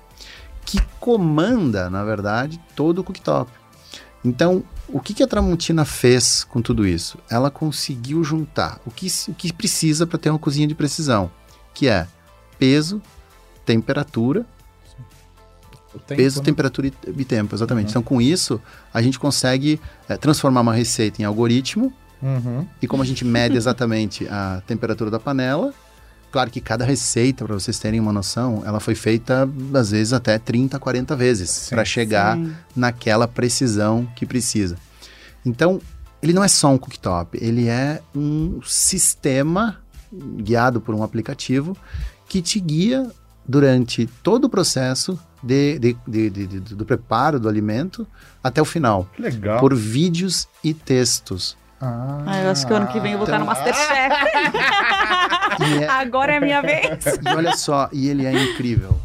[0.65, 3.51] que comanda, na verdade, todo o cooktop.
[4.23, 7.17] Então, o que, que a Tramontina fez com tudo isso?
[7.29, 11.29] Ela conseguiu juntar o que, o que precisa para ter uma cozinha de precisão,
[11.73, 12.07] que é
[12.57, 13.01] peso,
[13.63, 14.45] temperatura,
[16.07, 16.45] tempo, peso, né?
[16.45, 17.87] temperatura e, e tempo, exatamente.
[17.87, 17.91] Uhum.
[17.91, 18.59] Então, com isso,
[18.93, 22.65] a gente consegue eh, transformar uma receita em algoritmo Uhum.
[22.81, 25.73] e como a gente mede exatamente a temperatura da panela,
[26.35, 30.37] claro que cada receita, para vocês terem uma noção, ela foi feita às vezes até
[30.37, 32.53] 30, 40 vezes para chegar Sim.
[32.75, 34.75] naquela precisão que precisa.
[35.45, 35.79] Então,
[36.21, 39.77] ele não é só um cooktop, ele é um sistema
[40.11, 41.77] guiado por um aplicativo
[42.27, 43.09] que te guia
[43.47, 48.05] durante todo o processo de, de- de- de- de- do preparo do alimento
[48.43, 49.57] até o final, Que legal.
[49.61, 51.55] por vídeos e textos.
[51.79, 54.15] Ah, Ah, eu acho que ano que vem eu vou estar no Então- Masterchef.
[55.81, 57.05] É- Agora é a minha vez.
[57.05, 58.97] E olha só, e ele é incrível.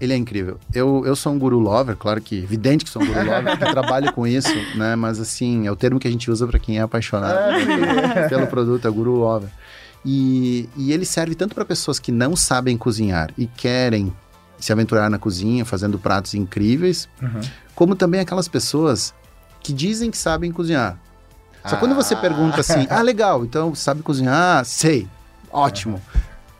[0.00, 0.58] Ele é incrível.
[0.74, 3.70] Eu, eu sou um guru lover, claro que evidente que sou um guru lover, porque
[3.72, 4.94] trabalho com isso, né?
[4.94, 7.34] Mas assim, é o termo que a gente usa para quem é apaixonado
[7.66, 9.48] né, pelo produto, é guru lover.
[10.04, 14.12] E, e ele serve tanto para pessoas que não sabem cozinhar e querem
[14.58, 17.40] se aventurar na cozinha fazendo pratos incríveis, Uhum.
[17.74, 19.12] como também aquelas pessoas
[19.62, 20.98] que dizem que sabem cozinhar.
[21.66, 22.18] Só quando você Ah.
[22.18, 24.64] pergunta assim, ah, legal, então sabe cozinhar?
[24.64, 25.08] Sei,
[25.56, 26.00] ótimo.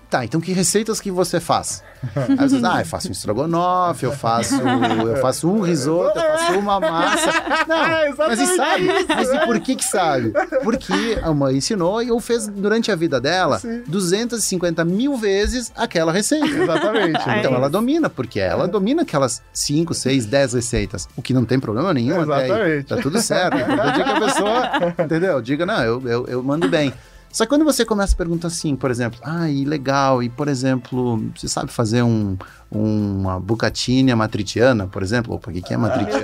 [0.09, 1.82] Tá, então que receitas que você faz?
[2.14, 6.22] Aí você diz, ah, eu faço um estrogonofe, eu faço, eu faço um risoto, eu
[6.38, 7.32] faço uma massa.
[7.66, 8.86] Não, mas e sabe?
[9.09, 10.32] Mas e por que que sabe?
[10.62, 13.82] Porque a mãe ensinou e ou fez durante a vida dela Sim.
[13.88, 16.47] 250 mil vezes aquela receita.
[16.47, 17.28] Exatamente.
[17.28, 17.55] É Então isso.
[17.55, 21.92] ela domina, porque ela domina aquelas 5, 6, 10 receitas, o que não tem problema
[21.92, 22.44] nenhum até aí.
[22.51, 22.84] Exatamente.
[22.86, 23.57] Tá tudo certo.
[23.57, 24.70] O importante é que a pessoa,
[25.05, 25.42] entendeu?
[25.42, 26.94] Diga, não, eu, eu, eu mando bem.
[27.31, 30.49] Só que quando você começa a perguntar assim, por exemplo, ah, e legal, e por
[30.49, 32.37] exemplo, você sabe fazer um,
[32.70, 35.35] uma bucatine matriciana, por exemplo?
[35.35, 36.14] Opa, o que, que é o que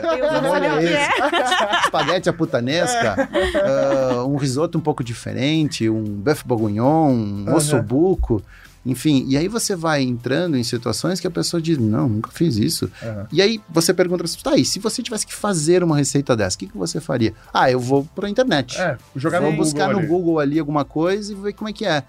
[0.86, 1.08] é.
[1.84, 3.28] Espaguete à putanesca,
[4.18, 7.56] ah, um risoto um pouco diferente, um bœuf bourguignon, um Aham.
[7.56, 8.42] ossobuco,
[8.84, 9.24] enfim.
[9.28, 12.90] E aí você vai entrando em situações que a pessoa diz, não, nunca fiz isso.
[13.02, 13.26] Uhum.
[13.32, 16.58] E aí você pergunta, tá aí, se você tivesse que fazer uma receita dessa, o
[16.58, 17.34] que, que você faria?
[17.52, 18.80] Ah, eu vou pra internet.
[18.80, 20.08] É, jogar vou no buscar Google no ali.
[20.08, 22.02] Google ali alguma coisa e ver como é que é.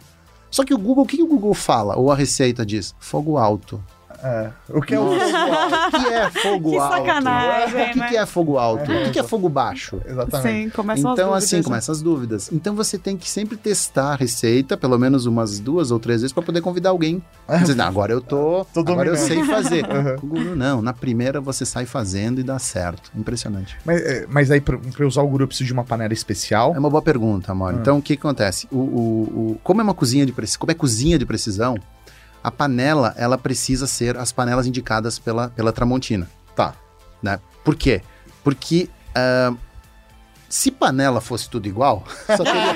[0.50, 1.96] Só que o Google, o que, que o Google fala?
[1.96, 2.94] Ou a receita diz?
[3.00, 3.84] Fogo alto.
[4.24, 4.50] É.
[4.70, 5.76] O que é o fogo alto?
[5.88, 6.96] O que é fogo Que alto?
[6.98, 8.08] sacanagem, O que, né?
[8.08, 8.84] que é fogo alto?
[8.84, 10.02] O que, que é fogo baixo?
[10.06, 10.64] Exatamente.
[10.64, 11.64] Sim, começam as Então, assim, né?
[11.64, 12.50] começam as dúvidas.
[12.52, 16.32] Então, você tem que sempre testar a receita, pelo menos umas duas ou três vezes,
[16.34, 17.22] para poder convidar alguém.
[17.60, 19.84] Dizer, não, agora eu tô, Tô agora eu dominando." sei fazer.
[19.94, 20.16] Uhum.
[20.18, 20.82] Com o Google, não.
[20.82, 23.12] Na primeira, você sai fazendo e dá certo.
[23.16, 23.78] Impressionante.
[23.86, 24.62] Mas, é, mas aí,
[25.00, 26.74] eu usar o guru, eu preciso de uma panela especial.
[26.76, 27.74] É uma boa pergunta, amor.
[27.74, 27.78] Ah.
[27.80, 28.68] Então, o que, que acontece?
[28.72, 29.22] O, o-
[29.52, 31.76] o- como é uma cozinha de precisão, como é cozinha de precisão,
[32.44, 36.30] a panela, ela precisa ser as panelas indicadas pela, pela Tramontina.
[36.56, 36.74] Tá.
[37.22, 37.40] Né?
[37.64, 38.02] Por quê?
[38.44, 39.54] Porque ah,
[40.50, 42.74] se panela fosse tudo igual, só teria...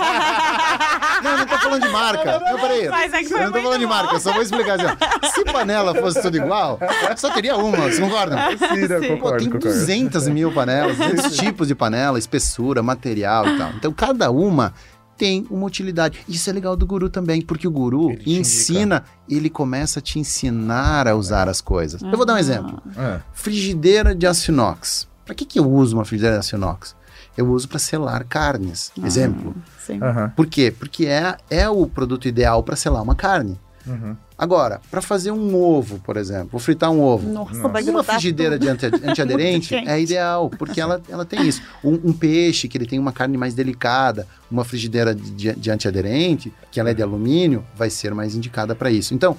[1.21, 2.39] Não, não tô falando de marca.
[2.39, 2.89] Não, peraí.
[2.89, 3.93] Mas é que foi eu não tô falando de bom.
[3.93, 5.31] marca, eu só vou explicar assim.
[5.33, 6.79] Se panela fosse tudo igual,
[7.15, 8.37] só teria uma, vocês concordam?
[8.51, 8.99] Sim, né?
[8.99, 9.07] Sim.
[9.07, 9.79] Pô, concordo, tem concordo.
[9.79, 13.71] 200 mil panelas, 200 tipos de panela, espessura, material e tal.
[13.71, 14.73] Então, cada uma
[15.17, 16.19] tem uma utilidade.
[16.27, 20.19] Isso é legal do guru também, porque o guru Ele ensina, ele começa a te
[20.19, 22.01] ensinar a usar as coisas.
[22.01, 22.81] Eu vou dar um exemplo.
[22.95, 23.19] É.
[23.33, 25.07] Frigideira de aço inox.
[25.25, 26.95] Para que, que eu uso uma frigideira de aço inox?
[27.35, 28.91] Eu uso para selar carnes.
[29.01, 29.05] Ah.
[29.05, 29.55] Exemplo.
[29.79, 30.01] Sim.
[30.01, 30.31] Aham.
[30.35, 30.73] Por quê?
[30.77, 33.59] Porque é, é o produto ideal para selar uma carne.
[33.85, 34.15] Uhum.
[34.37, 37.27] Agora, para fazer um ovo, por exemplo, vou fritar um ovo.
[37.27, 37.67] Nossa, Nossa.
[37.69, 38.77] vai Uma frigideira tudo.
[38.77, 41.61] de anti- antiaderente é ideal, porque ela, ela tem isso.
[41.83, 45.71] Um, um peixe que ele tem uma carne mais delicada, uma frigideira de, de- de
[45.71, 49.13] antiaderente, que ela é de alumínio, vai ser mais indicada para isso.
[49.15, 49.35] Então,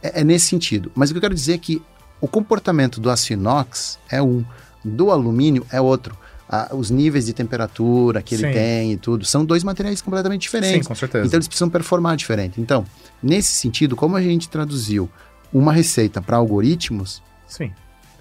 [0.00, 0.92] é, é nesse sentido.
[0.94, 1.82] Mas o que eu quero dizer é que
[2.20, 4.44] o comportamento do aço inox é um,
[4.84, 6.16] do alumínio é outro.
[6.48, 8.52] Ah, os níveis de temperatura que ele Sim.
[8.52, 10.86] tem e tudo, são dois materiais completamente Sim, diferentes.
[10.86, 11.26] com certeza.
[11.26, 12.60] Então eles precisam performar diferente.
[12.60, 12.86] Então,
[13.22, 15.08] nesse sentido, como a gente traduziu
[15.52, 17.72] uma receita para algoritmos, Sim.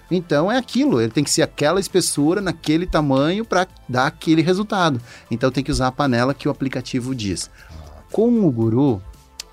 [0.09, 5.01] então é aquilo, ele tem que ser aquela espessura, naquele tamanho para dar aquele resultado.
[5.29, 7.49] Então tem que usar a panela que o aplicativo diz.
[8.11, 9.01] Com o Guru,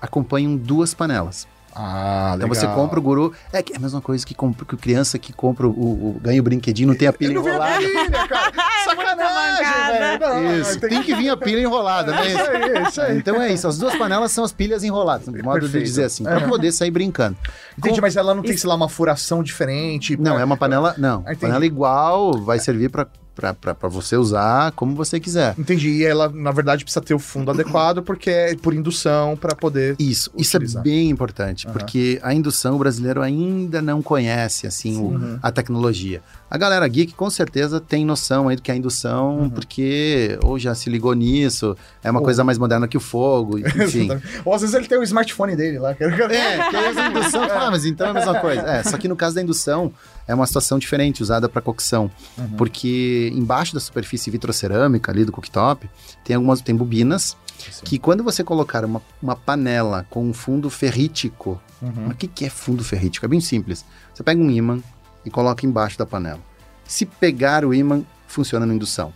[0.01, 1.47] acompanham duas panelas.
[1.75, 2.55] Ah, Então legal.
[2.55, 5.33] você compra o Guru, é que é a mesma coisa que compra que criança que
[5.33, 7.79] compra o, o ganha o brinquedinho, não tem a pilha Eu não vi a enrolada.
[7.79, 8.51] pilha, cara.
[8.83, 10.33] sacanagem, bancada.
[10.41, 10.61] velho.
[10.61, 12.27] Isso, tem- que vir a pilha enrolada, né?
[12.27, 13.17] Isso aí, isso aí.
[13.17, 15.83] Então é isso, as duas panelas são as pilhas enroladas, de modo de Perfeito.
[15.85, 16.49] dizer assim, pra Aham.
[16.49, 17.35] poder sair brincando.
[17.77, 20.15] Entendi, Com- mas ela não tem, sei lá, uma furação diferente.
[20.17, 21.39] Não, é uma panela, não, Ah, entendi.
[21.41, 25.55] panela igual, vai servir pra, pra, pra, pra você usar como você quiser.
[25.57, 25.89] Entendi.
[25.89, 29.95] E ela, na verdade, precisa ter o fundo adequado, porque é por indução para poder.
[29.97, 30.83] Isso, isso é Utilizar.
[30.83, 31.73] bem importante, Aham.
[31.73, 35.39] porque a indução o brasileiro ainda não conhece assim o- Uhum.
[35.41, 36.21] a tecnologia.
[36.53, 39.49] A galera geek com certeza tem noção aí do que é indução, Uhum.
[39.49, 43.57] porque ou já se ligou nisso, é uma Ou- coisa mais moderna que o fogo,
[43.97, 44.07] enfim.
[44.45, 45.95] Ou às vezes ele tem o smartphone dele lá.
[45.95, 48.61] que- É, que aí a indução, ah, mas então é a mesma coisa.
[48.61, 49.91] É, só que no caso da indução,
[50.27, 52.11] é uma situação diferente, usada para cocção.
[52.37, 52.47] Uhum.
[52.55, 55.89] Porque embaixo da superfície vitrocerâmica ali do cooktop,
[56.23, 57.35] tem algumas tem bobinas
[57.83, 61.91] que quando você colocar uma, uma panela com um fundo ferrítico, Uhum.
[61.95, 63.25] mas o que, que é fundo ferrítico?
[63.25, 63.83] É bem simples.
[64.13, 64.79] Você pega um ímã
[65.25, 66.39] e coloca embaixo da panela.
[66.85, 69.13] Se pegar o ímã, funciona na indução.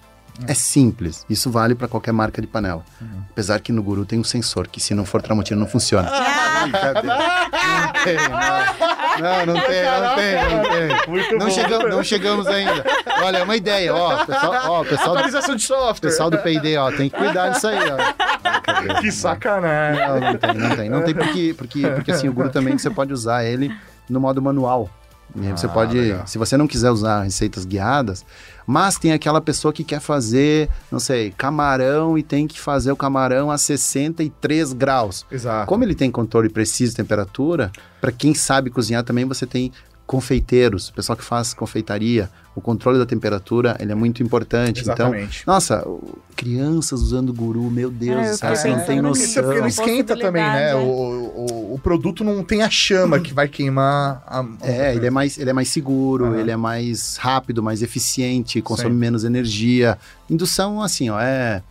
[0.47, 1.25] É simples.
[1.27, 2.85] Isso vale para qualquer marca de panela.
[3.01, 3.23] Uhum.
[3.31, 6.07] Apesar que no Guru tem um sensor, que se não for Tramontina não funciona.
[6.11, 6.47] Ah.
[6.67, 9.19] Não tem, não.
[9.19, 11.07] Não, não tem, não tem, não tem.
[11.09, 11.51] Muito Não bom.
[11.51, 12.83] chegamos, não chegamos ainda.
[13.23, 14.25] Olha, é uma ideia, ó.
[14.25, 16.09] Pessoal, ó, pessoal, Atualização de software.
[16.09, 19.01] pessoal do P&D, ó, tem que cuidar disso aí, ó.
[19.01, 20.07] Que sacanagem.
[20.07, 20.89] Não, não tem, não tem.
[20.89, 23.75] Não tem porque, porque, porque assim, o Guru também você pode usar ele
[24.09, 24.89] no modo manual.
[25.35, 26.25] Você Ah, pode, legal.
[26.25, 28.25] se você não quiser usar receitas guiadas,
[28.65, 32.95] mas tem aquela pessoa que quer fazer, não sei, camarão e tem que fazer o
[32.95, 35.25] camarão a 63 graus.
[35.31, 35.67] Exato.
[35.67, 37.71] Como ele tem controle preciso de temperatura,
[38.01, 39.71] para quem sabe cozinhar também você tem
[40.07, 44.81] confeiteiros, pessoal que faz confeitaria, o controle da temperatura, ele é muito importante.
[44.81, 45.43] Então, Exatamente.
[45.45, 49.27] nossa, o- crianças usando guru, meu Deus, É, você não tem nisso.
[49.27, 49.85] você- porque não noção.
[49.85, 50.73] esquenta também, né?
[50.75, 54.43] O, Possibilidade, o, o produto não tem a chama que vai queimar a.
[54.63, 56.37] É, ele é mais, ele é mais seguro, Aham.
[56.39, 58.97] ele é mais rápido, mais eficiente, consome Sim.
[58.97, 59.97] menos energia.
[60.29, 61.61] Indução, assim, ó, é...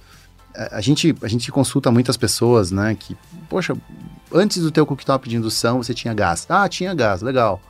[0.55, 3.15] A a gente, a gente consulta muitas pessoas, né, que,
[3.49, 3.77] poxa,
[4.33, 6.47] antes do teu cooktop de indução você tinha gás.
[6.49, 7.61] Ah, tinha gás, legal.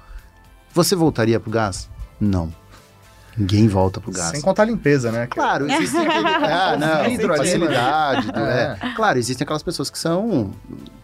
[0.77, 1.89] Você voltaria pro gás?
[2.21, 2.53] Não.
[3.35, 4.31] Ninguém volta pro gás.
[4.31, 5.27] Sem contar a limpeza, né?
[5.27, 6.29] Claro, existe aquele...
[6.47, 8.31] Ah, não, Vidro facilidade.
[8.31, 8.79] do- É.
[8.83, 8.95] é.
[8.95, 10.51] Claro, existem aquelas pessoas que são,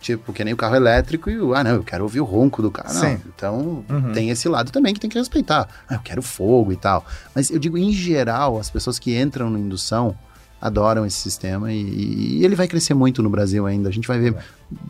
[0.01, 2.61] tipo, que nem o carro elétrico e, o- ah, não, eu quero ouvir o ronco
[2.63, 2.93] do carro.
[2.93, 3.19] Não, Sim.
[3.35, 4.13] então Uhum.
[4.13, 5.67] tem esse lado também que tem que respeitar.
[5.89, 7.05] Ah, eu quero fogo e tal.
[7.35, 10.15] Mas eu digo, em geral, as pessoas que entram na indução
[10.61, 13.89] adoram esse sistema e, e ele vai crescer muito no Brasil ainda.
[13.89, 14.35] A gente vai ver,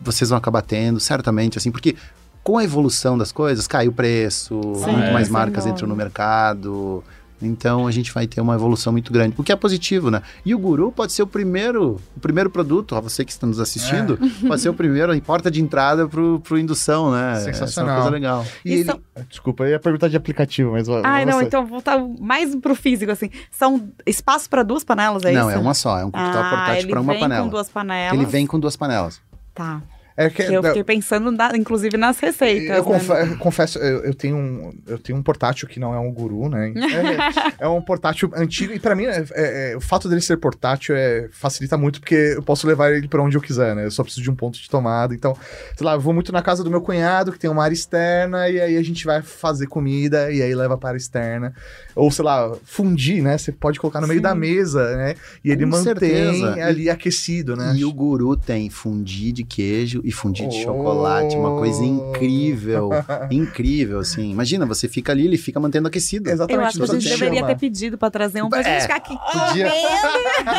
[0.03, 1.95] vocês vão acabar tendo, certamente, assim, porque
[2.43, 7.03] com a evolução das coisas, cai o preço, Sim, muito mais marcas entram no mercado.
[7.41, 10.21] Então a gente vai ter uma evolução muito grande, o que é positivo, né?
[10.45, 13.59] E o Guru pode ser o primeiro, o primeiro produto, ó, você que está nos
[13.59, 14.17] assistindo,
[14.47, 17.33] pode ser o primeiro, a porta de entrada pro, pro indução, né?
[17.33, 17.95] Essa é uma Sensacional.
[17.95, 18.45] coisa legal.
[18.63, 18.85] E E ele...
[18.85, 20.87] são- Desculpa, eu ia perguntar de aplicativo, mas.
[21.03, 23.29] Ai, não, então voltar mais pro físico, assim.
[23.51, 25.57] São espaço para duas panelas, é Não, isso?
[25.57, 27.43] é uma só, é um cooktop ah, portátil ele para uma vem panela.
[27.43, 28.13] com duas panelas.
[28.17, 29.19] Ele vem com duas panelas.
[29.53, 29.81] Tá.
[30.15, 32.69] É que, Que eu fiquei pensando, na- inclusive, nas receitas.
[32.77, 32.99] Eu né?
[32.99, 36.49] confe- confesso, eu, eu tenho um, eu tenho um portátil que não é um guru,
[36.49, 36.71] né?
[37.59, 40.37] É, é um portátil antigo e pra mim é- é- é- o fato dele ser
[40.37, 43.85] portátil é, facilita muito porque eu posso levar ele pra onde eu quiser, né?
[43.85, 45.13] Eu só preciso de um ponto de tomada.
[45.15, 45.35] Então,
[45.75, 48.47] sei lá, eu vou muito na casa do meu cunhado que tem uma área externa
[48.49, 51.53] e aí a gente vai fazer comida e aí leva para a área externa.
[51.95, 53.37] Ou sei lá, fundir, né?
[53.37, 54.23] Você pode colocar no meio Sim.
[54.23, 55.15] da mesa, né?
[55.43, 56.65] E ele Com mantém certeza.
[56.65, 57.73] ali aquecido, né?
[57.75, 60.63] E o guru tem fundi de queijo e fundi de Oh.
[60.63, 62.89] chocolate, uma coisa incrível,
[63.31, 64.29] incrível, assim.
[64.31, 66.29] Imagina, você fica ali, ele fica mantendo aquecido.
[66.29, 66.65] Eu Exatamente.
[66.67, 67.47] acho que a gente deveria chama.
[67.47, 69.71] ter pedido pra trazer um pra É, gente ficar aqui Podia,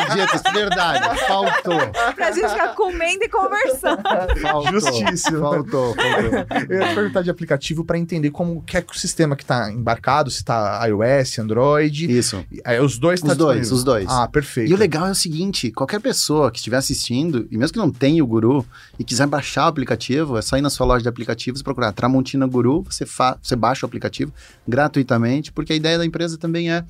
[0.07, 1.79] podia ter, verdade, faltou,
[2.15, 4.01] pra gente ficar comendo e conversando.
[4.41, 4.71] faltou.
[4.79, 5.39] Justíssimo.
[5.39, 6.65] Faltou, faltou.
[6.69, 9.71] Eu ia perguntar de aplicativo para entender como que é que o sistema que tá
[9.71, 12.11] embarcado, se tá iOS, Android.
[12.11, 12.43] Isso.
[12.63, 13.77] Aí os dois tá Os dois, disponível.
[13.77, 14.05] os dois.
[14.09, 14.71] Ah, perfeito.
[14.71, 17.91] E o legal é o seguinte, qualquer pessoa que estiver assistindo, e mesmo que não
[17.91, 18.65] tenha o Guru,
[18.97, 22.45] e quiser baixar o aplicativo, é só ir na sua loja de aplicativos, procurar Tramontina
[22.47, 24.31] Guru, você, fa- você baixa o aplicativo
[24.65, 26.85] gratuitamente, porque a ideia da empresa também é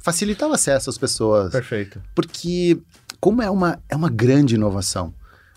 [0.00, 1.52] facilitar o acesso às pessoas.
[1.52, 2.00] Perfeito.
[2.14, 2.78] Porque
[3.20, 5.12] como é uma, é uma grande inovação,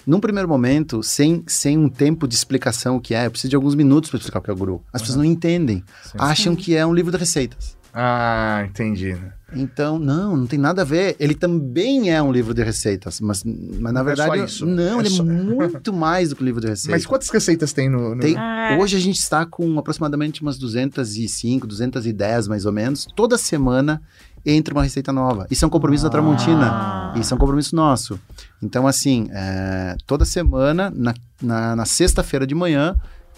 [0.06, 3.56] num primeiro momento, sem, sem um tempo de explicação o que é, eu preciso de
[3.56, 4.84] alguns minutos para explicar o que é o Guru.
[4.94, 6.18] As pessoas não entendem, Sim.
[6.20, 7.76] acham que é um livro de receitas.
[7.98, 9.16] Ah, entendi.
[9.56, 11.16] Então, não, não tem nada a ver.
[11.18, 14.52] Ele também é um livro de receitas, mas, mas na Não é só verdade.
[14.52, 14.66] isso.
[14.66, 16.92] Não, É ele só- é muito mais do que um livro de receitas.
[16.92, 18.16] Mas quantas receitas tem no.
[18.16, 18.78] no- Tem- Ah.
[18.80, 23.08] Hoje a gente está com aproximadamente umas 205, 210 mais ou menos.
[23.16, 24.02] Toda semana
[24.46, 25.48] entra uma receita nova.
[25.50, 26.70] Isso é um compromisso da Tramontina.
[26.70, 27.14] Ah.
[27.18, 28.20] Isso é um compromisso nosso.
[28.62, 32.96] Então, assim, é, toda semana, na, na, na sexta-feira de manhã,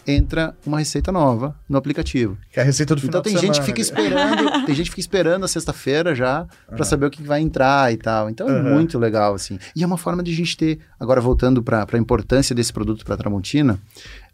[0.08, 2.38] entra uma receita nova no aplicativo.
[2.52, 3.66] Que é a receita do Então final tem de gente que semana.
[3.66, 6.86] fica esperando, tem gente que fica esperando a sexta-feira já pra Ah.
[6.86, 8.30] saber o que vai entrar e tal.
[8.30, 8.74] Então é Aham.
[8.76, 9.60] muito legal assim.
[9.76, 13.04] E é uma forma de a gente ter, agora voltando para a importância desse produto
[13.06, 13.80] para Tramontina,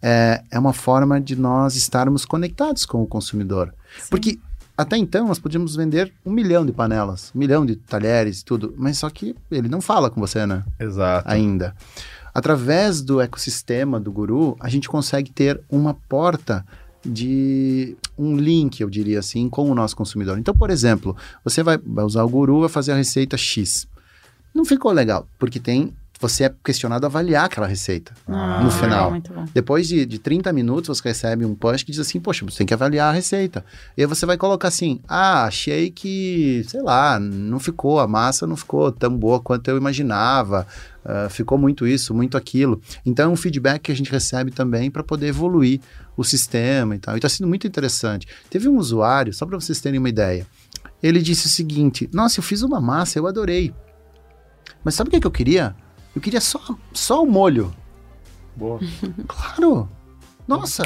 [0.02, 3.74] é, é uma forma de nós estarmos conectados com o consumidor.
[4.10, 4.38] Porque
[4.78, 8.74] até então nós podíamos vender um milhão de panelas, um milhão de talheres e tudo,
[8.78, 10.64] mas só que ele não fala com você, né?
[10.80, 11.30] Exato.
[11.30, 11.76] ainda.
[12.34, 16.66] Através do ecossistema do Guru, a gente consegue ter uma porta
[17.06, 20.40] de um link, eu diria assim, com o nosso consumidor.
[20.40, 23.88] Então, por exemplo, você vai, usar o Guru, vai fazer a receita X.
[24.54, 28.14] Não ficou legal, porque tem você é questionado a avaliar aquela receita.
[28.28, 29.14] Ah, no final.
[29.54, 32.68] Depois de, de 30 minutos, você recebe um push que diz assim, poxa, você tem
[32.68, 33.66] que avaliar a receita.
[33.98, 38.48] E aí você vai colocar assim, ah, achei que, sei lá, não ficou, a massa
[38.48, 40.66] não ficou tão boa quanto eu imaginava,
[41.04, 42.82] ah, ficou muito isso, muito aquilo.
[43.06, 45.82] Então é um feedback que a gente recebe também para poder evoluir
[46.16, 47.16] o sistema e tal.
[47.16, 48.28] E está sendo muito interessante.
[48.50, 50.48] Teve um usuário, só para vocês terem uma ideia,
[51.02, 53.74] ele disse o seguinte, nossa, eu fiz uma massa, eu adorei.
[54.84, 55.76] Mas sabe o que, que eu queria?
[56.16, 56.60] Eu queria só,
[56.94, 57.74] só o molho.
[58.56, 58.80] Boa.
[59.28, 59.90] Claro!
[60.48, 60.84] Nossa!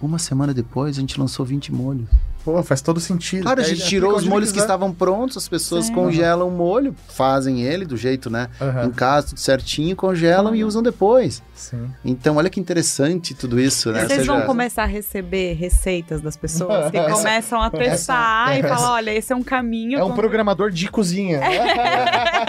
[0.00, 2.08] Uma semana depois a gente lançou 20 molhos.
[2.50, 3.42] Pô, faz todo sentido.
[3.42, 5.92] Claro, a Aí gente ele tirou os molhos que estavam prontos, as pessoas Sim.
[5.94, 8.48] congelam o molho, fazem ele do jeito, né?
[8.60, 11.42] Aham, Em casa, tudo certinho, congelam e usam depois.
[11.54, 11.90] Sim.
[12.04, 13.98] Então, olha que interessante tudo isso, né?
[14.04, 18.56] E vocês seja, vão começar a receber receitas das pessoas que Essa- começam a testar
[18.56, 19.98] e essa- falar, olha, esse é um caminho.
[19.98, 21.40] É um programador de cozinha.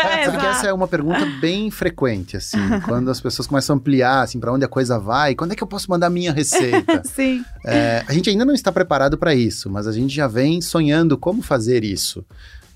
[0.09, 3.77] É, Sabe que essa é uma pergunta bem frequente, assim, quando as pessoas começam a
[3.77, 6.31] ampliar, assim, para onde a coisa vai, quando é que eu posso mandar a minha
[6.31, 7.01] receita?
[7.05, 7.43] Sim.
[7.65, 11.17] É, a gente ainda não está preparado para isso, mas a gente já vem sonhando
[11.17, 12.23] como fazer isso.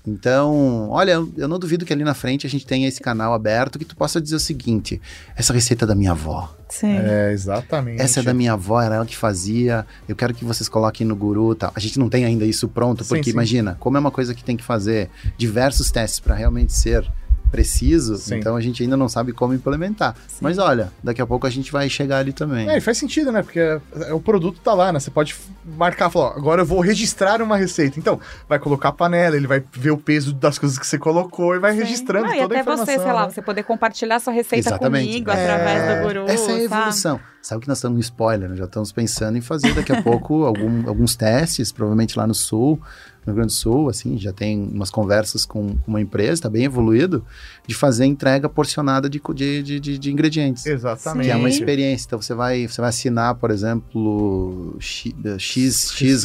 [0.06, 3.78] Então, olha, eu- não duvido que ali na frente a gente tenha esse canal aberto
[3.78, 5.00] que tu possa dizer o seguinte:
[5.34, 6.54] essa receita é da minha avó.
[6.68, 6.92] Sim.
[6.98, 8.02] É, exatamente.
[8.02, 9.86] Essa é da minha avó, era ela que fazia.
[10.06, 11.72] Eu quero que vocês coloquem no guru tal.
[11.74, 13.30] A gente não tem ainda isso pronto, Sim, porque sim.
[13.30, 15.08] imagina, como é uma coisa que tem que fazer
[15.38, 17.10] diversos testes para realmente ser
[17.54, 18.36] preciso, Sim.
[18.36, 20.16] então a gente ainda não sabe como implementar.
[20.26, 20.38] Sim.
[20.40, 22.68] Mas olha, daqui a pouco a gente vai chegar ali também.
[22.68, 23.42] É, e faz sentido, né?
[23.42, 24.98] Porque é- é- o produto tá lá, né?
[24.98, 27.98] Você pode marcar, falar, ó, agora eu vou registrar uma receita.
[27.98, 31.54] Então, vai colocar a panela, ele vai ver o peso das coisas que você colocou
[31.54, 31.78] e vai Sim.
[31.78, 32.86] registrando e toda a até informação.
[32.86, 33.32] você, sei lá, né?
[33.32, 35.06] você poder compartilhar sua receita Exatamente.
[35.06, 36.24] comigo É, através do Guru.
[36.28, 36.64] Essa é a sabe?
[36.64, 37.20] evolução.
[37.40, 38.56] Sabe que nós estamos no spoiler, né?
[38.56, 42.80] já estamos pensando em fazer daqui a pouco algum- alguns testes, provavelmente lá no sul,
[43.24, 46.64] no Rio Grande do Sul, assim, já tem umas conversas com uma empresa, está bem
[46.64, 47.24] evoluído,
[47.66, 50.66] de fazer entrega porcionada de, de, de, de- de ingredientes.
[50.66, 51.26] Exatamente.
[51.26, 52.06] Que é uma experiência.
[52.06, 56.24] Então você vai, você vai assinar, por exemplo, X, X, X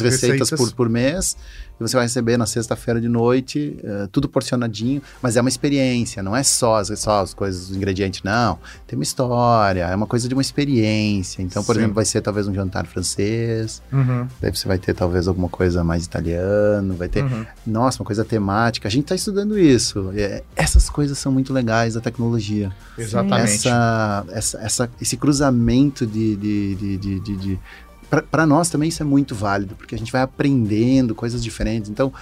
[0.50, 0.50] receitas.
[0.50, 1.36] Por, por mês,
[1.78, 6.22] e você vai receber na sexta-feira de noite, eh, tudo porcionadinho, mas é uma experiência,
[6.22, 8.58] não é só, as- só as coisas, os ingredientes, não.
[8.86, 11.40] Tem uma história, é uma coisa de uma experiência.
[11.40, 11.80] Então, por Sim.
[11.80, 15.82] exemplo, vai ser talvez um jantar francês, Uhum, daí você vai ter talvez alguma coisa
[15.82, 17.46] mais italiano, vai ter, uhum.
[17.66, 18.86] nossa, uma coisa temática.
[18.86, 20.12] A gente está estudando isso.
[20.14, 23.68] É, essas coisas são muito legais da tecnologia Exatamente.
[23.68, 26.36] essa, essa, essa- esse cruzamento de.
[26.36, 27.58] de, de, de, de, de
[28.30, 31.88] para nós também isso é muito válido, porque a gente vai aprendendo coisas diferentes.
[31.88, 32.12] Então,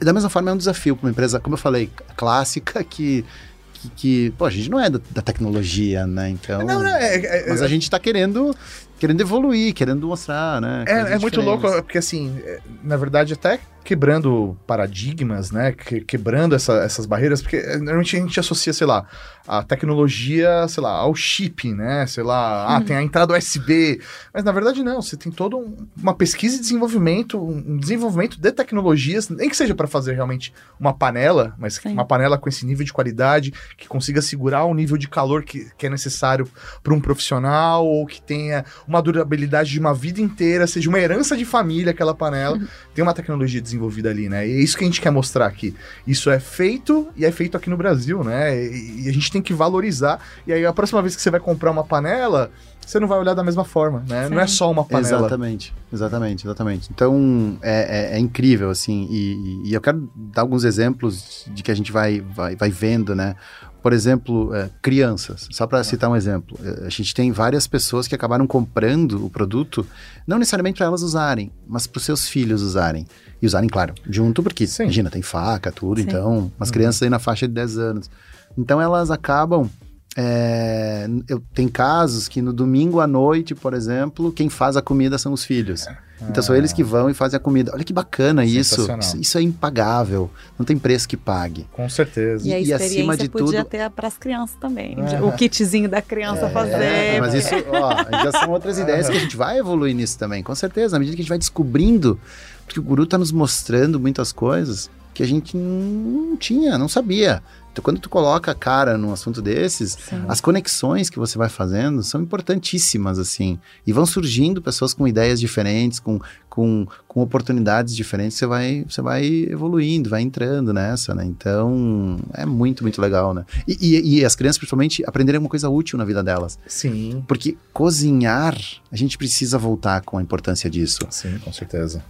[0.00, 3.24] da mesma forma, é um desafio para uma empresa, como eu falei, clássica, que.
[3.72, 6.28] Que, que, pô, a gente não é da, da tecnologia, né?
[6.28, 6.58] Então.
[6.66, 8.54] Não, não, é, é- Mas a gente está querendo,
[8.98, 10.84] querendo evoluir, querendo mostrar, né?
[10.86, 15.72] É, é muito louco, porque assim, é, na verdade, até quebrando paradigmas, né?
[15.72, 19.06] que- quebrando essa- essas barreiras, porque é, normalmente a gente associa, sei lá,
[19.48, 22.06] a tecnologia, sei lá, ao chip, né?
[22.06, 24.00] Sei lá, ah, tem a entrada USB.
[24.32, 28.52] Mas na verdade, não, você tem toda um- uma pesquisa e desenvolvimento, um desenvolvimento de
[28.52, 31.92] tecnologias, nem que seja para fazer realmente uma panela, mas Sim.
[31.92, 35.68] uma panela com esse nível de qualidade, que consiga segurar o nível de calor que,
[35.76, 36.46] que é necessário
[36.82, 41.36] para um profissional, ou que tenha uma durabilidade de uma vida inteira, seja uma herança
[41.36, 42.60] de família aquela panela.
[42.94, 44.46] Tem uma tecnologia desenvolvida ali, né?
[44.46, 45.74] E é isso que a gente quer mostrar aqui.
[46.06, 48.54] Isso é feito e é feito aqui no Brasil, né?
[48.64, 50.20] E, e a gente tem que valorizar.
[50.46, 52.50] E aí a próxima vez que você vai comprar uma panela,
[52.84, 54.28] você não vai olhar da mesma forma, né?
[54.28, 54.54] Não é Sim.
[54.56, 55.18] só uma panela.
[55.20, 56.90] Exatamente, exatamente, exatamente.
[56.92, 61.70] Então é, é- é incrível, assim, e, e eu quero dar alguns exemplos de que
[61.70, 63.36] a gente vai, vai, vai vendo, né?
[63.82, 68.06] Por exemplo, é, crianças, só para citar um exemplo, é, a gente tem várias pessoas
[68.06, 69.86] que acabaram comprando o produto,
[70.26, 73.06] não necessariamente para elas usarem, mas para os seus filhos usarem.
[73.40, 74.82] E usarem, claro, junto, porque, Sim.
[74.84, 76.06] imagina, tem faca, tudo, Sim.
[76.08, 76.72] então, umas Uhum.
[76.74, 78.10] crianças aí na faixa de 10 anos.
[78.58, 79.70] Então elas acabam
[80.16, 85.16] é, eu tem casos que no domingo à noite, por exemplo, quem faz a comida
[85.18, 85.86] são os filhos.
[86.28, 87.70] Então são eles que vão e fazem a comida.
[87.72, 88.82] Olha que bacana isso.
[89.00, 89.16] Isso.
[89.18, 90.30] Isso é impagável.
[90.58, 91.66] Não tem preço que pague.
[91.72, 92.46] Com certeza.
[92.46, 94.96] E a E experiência acima de podia tudo- ter para as crianças também.
[94.98, 95.22] É.
[95.22, 96.74] O kitzinho da criança fazer.
[96.82, 100.42] É, mas isso, ó, já são outras ideias que a gente vai evoluir nisso também,
[100.42, 102.20] com certeza, na medida que a gente vai descobrindo,
[102.66, 107.42] porque o guru tá nos mostrando muitas coisas que a gente não tinha, não sabia.
[107.72, 110.24] Então, quando tu coloca a cara num assunto desses, Sim.
[110.28, 113.58] as conexões que você vai fazendo são importantíssimas, assim.
[113.86, 119.00] E vão surgindo pessoas com ideias diferentes, com, com, com oportunidades diferentes, você vai, você
[119.00, 121.24] vai evoluindo, vai entrando nessa, né?
[121.24, 123.44] Então, é muito, muito legal, né?
[123.66, 126.58] E, e, e as crianças, principalmente, aprenderem alguma coisa útil na vida delas.
[126.66, 127.24] Sim.
[127.28, 128.56] Porque cozinhar,
[128.90, 131.06] a gente precisa voltar com a importância disso.
[131.10, 132.02] Sim, com certeza.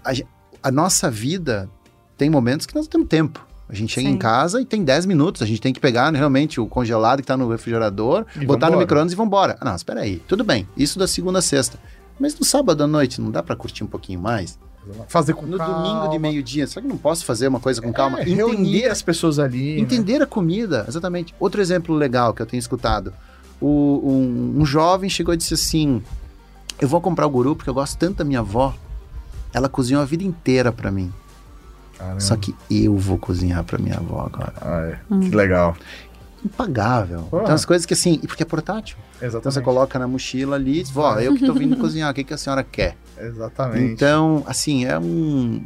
[0.63, 1.69] A nossa vida
[2.17, 3.50] tem momentos que nós não temos tempo.
[3.71, 4.15] A gente chega Sim.
[4.15, 5.41] em casa e tem 10 minutos.
[5.43, 8.67] A gente tem que pegar né, realmente o congelado que está no refrigerador, E botar
[8.67, 8.79] no vambora.
[8.79, 9.57] micro-ondas e vambora.
[9.61, 10.17] Ah, não, espera aí.
[10.27, 10.69] Tudo bem.
[10.77, 11.79] Isso da segunda a sexta.
[12.19, 14.59] Mas no sábado à noite, não dá para curtir um pouquinho mais?
[15.09, 15.75] Fazer com No calma.
[15.83, 18.21] domingo de meio-dia, será que não posso fazer uma coisa com calma?
[18.21, 19.75] É, reunir as pessoas ali.
[19.77, 19.81] né?
[19.81, 21.35] Entender a comida, exatamente.
[21.39, 23.13] Outro exemplo legal que eu tenho escutado.
[23.61, 26.03] O- um, um jovem chegou e disse assim:
[26.81, 28.75] Eu vou comprar o guru porque eu gosto tanto da minha avó.
[29.53, 31.13] Ela cozinhou a vida inteira pra mim.
[32.01, 32.21] Caramba.
[32.21, 34.53] Só que eu vou cozinhar pra minha avó agora.
[34.61, 34.99] Ah, é.
[35.11, 35.21] Hum.
[35.21, 35.77] Que legal.
[36.45, 37.23] Impagável.
[37.31, 37.43] Porra.
[37.43, 38.97] Então as coisas que assim, e porque é portátil.
[39.17, 39.37] Exatamente.
[39.41, 42.15] Então você coloca na mochila ali e diz: Vó, eu que tô vindo cozinhar, o
[42.15, 42.97] que, que a senhora quer?
[43.19, 43.93] Exatamente.
[43.93, 45.63] Então, assim, é um.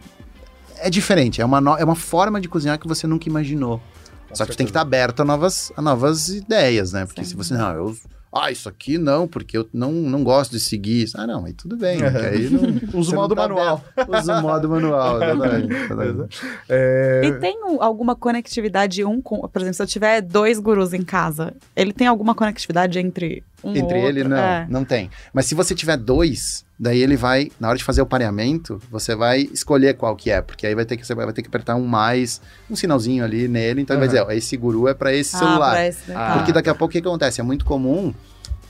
[0.79, 3.81] É diferente, é uma, no- é uma forma de cozinhar que você nunca imaginou.
[4.29, 4.81] Com Só que tu tem que certeza.
[4.81, 7.07] estar aberto a novas, a novas ideias, né?
[7.07, 7.31] Porque Sim.
[7.31, 7.97] se você, não, eu.
[8.37, 11.21] Ah, isso aqui não, porque eu não, não gosto de seguir isso.
[11.21, 11.99] Ah, não, aí tudo bem.
[11.99, 12.63] Que aí não,
[13.01, 13.85] Usa o modo tá manual.
[13.97, 14.11] aberto.
[14.19, 15.73] Usa o modo manual, exatamente.
[15.75, 16.41] exatamente.
[16.69, 20.93] É, E tem um- alguma conectividade um com, por exemplo, se eu tiver dois gurus
[20.93, 23.97] em casa, ele tem alguma conectividade entre um Entre outro?
[24.09, 24.67] ele, não, É.
[24.69, 25.11] não tem.
[25.33, 29.15] Mas se você tiver dois, daí ele vai, na hora de fazer o pareamento, você
[29.17, 31.75] vai escolher qual que é, porque aí vai ter que, você vai ter que apertar
[31.77, 32.41] um mais,
[32.71, 35.39] um sinalzinho ali nele, então ele vai dizer, ó, esse guru é para esse Ah,
[35.39, 35.71] celular.
[35.71, 36.15] pra esse, né?
[36.17, 36.35] Ah.
[36.37, 37.41] Porque daqui a pouco o que acontece?
[37.41, 38.13] É muito comum,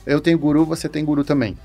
[0.07, 1.57] eu tenho guru, você tem guru também.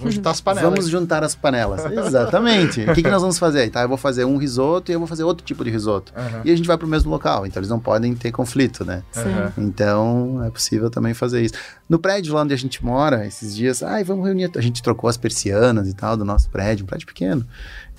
[0.00, 0.70] Vamos juntar as panelas.
[0.70, 1.84] Vamos juntar as panelas.
[2.06, 2.82] Exatamente.
[2.82, 3.70] o que, que nós vamos fazer?
[3.70, 6.12] Tá, eu vou fazer um risoto e eu vou fazer outro tipo de risoto.
[6.16, 6.42] Aham.
[6.44, 9.02] E a gente vai pro mesmo local, então eles não podem ter conflito, né?
[9.16, 9.52] Aham.
[9.58, 11.54] Então é possível também fazer isso.
[11.88, 14.50] No prédio lá onde a gente mora, esses dias, ai, vamos reunir.
[14.56, 17.46] A gente trocou as persianas e tal do nosso prédio, um prédio pequeno.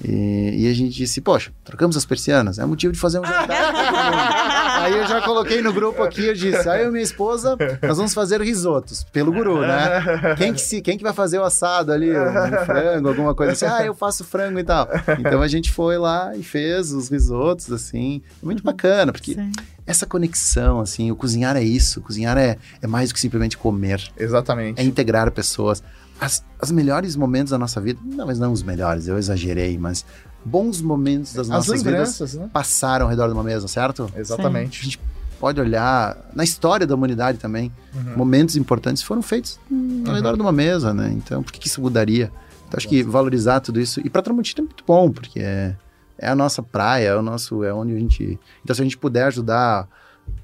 [0.04, 4.82] E, e a gente disse, poxa, trocamos as persianas, é motivo de fazer um jantar.
[4.82, 7.98] Aí eu já coloquei no grupo aqui, eu disse, aí eu e minha esposa, nós
[7.98, 10.36] vamos fazer risotos, pelo guru, né?
[10.38, 13.52] Quem que, se, quem que vai fazer o assado ali, o, o frango, alguma coisa
[13.52, 13.66] assim?
[13.66, 14.88] Ah, eu faço frango e tal.
[15.20, 18.22] Então a gente foi lá e fez os risotos, assim.
[18.42, 19.52] Muito bacana, porque Sim.
[19.86, 22.02] essa conexão, assim, o cozinhar é isso.
[22.02, 24.82] Cozinhar é, é mais do que simplesmente comer, Exatamente.
[24.82, 25.84] é integrar pessoas.
[26.22, 30.06] As, as melhores momentos da nossa vida, não, mas não os melhores, eu exagerei, mas
[30.46, 32.48] bons momentos das As nossas vidas né?
[32.54, 34.08] passaram ao redor de uma mesa, certo?
[34.16, 35.00] Exatamente.
[35.40, 38.16] Pode olhar na história da humanidade também, Uhum.
[38.16, 39.60] momentos importantes foram feitos
[40.08, 41.12] ao redor de uma mesa, né?
[41.12, 42.32] Então, por que, que isso mudaria?
[42.68, 44.00] Então, acho que valorizar tudo isso.
[44.06, 45.76] E para Tramontina é muito bom, porque é,
[46.18, 47.64] é a nossa praia, é o nosso.
[47.64, 48.40] É onde a gente.
[48.64, 49.90] Então, se a gente puder ajudar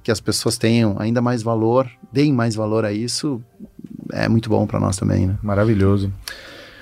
[0.04, 3.42] que as pessoas tenham ainda mais valor, deem mais valor a isso,
[4.12, 5.38] é muito bom para nós também, né?
[5.42, 6.12] Maravilhoso.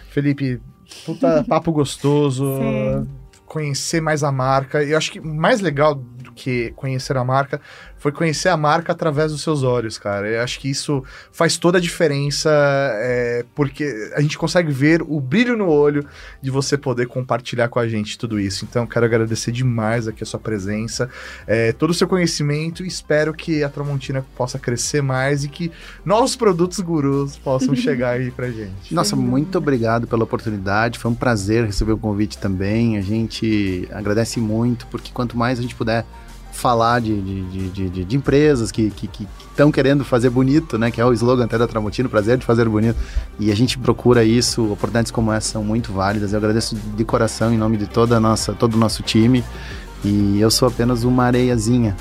[0.10, 0.62] Felipe,
[1.06, 2.58] puta papo gostoso.
[2.58, 3.08] Sim.
[3.46, 4.84] Conhecer mais a marca.
[4.84, 7.62] Eu acho que mais legal do que conhecer a marca
[8.06, 10.30] foi conhecer a marca através dos seus olhos, cara.
[10.30, 15.20] Eu acho que isso faz toda a diferença, é, porque a gente consegue ver o
[15.20, 16.06] brilho no olho
[16.40, 18.64] de você poder compartilhar com a gente tudo isso.
[18.64, 21.10] Então, quero agradecer demais aqui a sua presença,
[21.48, 22.84] é, todo o seu conhecimento.
[22.84, 25.72] e Espero que a Tramontina possa crescer mais e que
[26.06, 28.94] novos produtos gurus possam chegar aí pra gente.
[28.94, 31.00] Nossa, muito obrigado pela oportunidade.
[31.00, 33.00] Foi um prazer receber o convite também.
[33.00, 36.06] A gente agradece muito, porque quanto mais a gente puder
[36.56, 40.90] falar de, de, de, de- de- empresas que estão que, estão querendo fazer bonito, né?
[40.90, 42.98] Que é o slogan até da Tramontina, o prazer de fazer bonito.
[43.40, 46.32] E a gente procura isso, oportunidades como essa são muito válidas.
[46.34, 49.44] Eu agradeço de coração em nome de toda a nossa, todo o nosso time.
[50.04, 51.96] E eu sou apenas uma areiazinha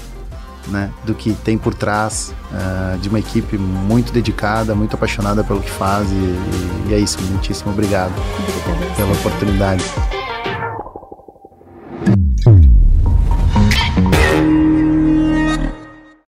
[0.69, 5.61] né, do que tem por trás ah, de uma equipe muito dedicada, muito apaixonada pelo
[5.61, 8.95] que faz e, e- e é isso, muitíssimo obrigado Obrigada.
[8.97, 9.85] pela oportunidade.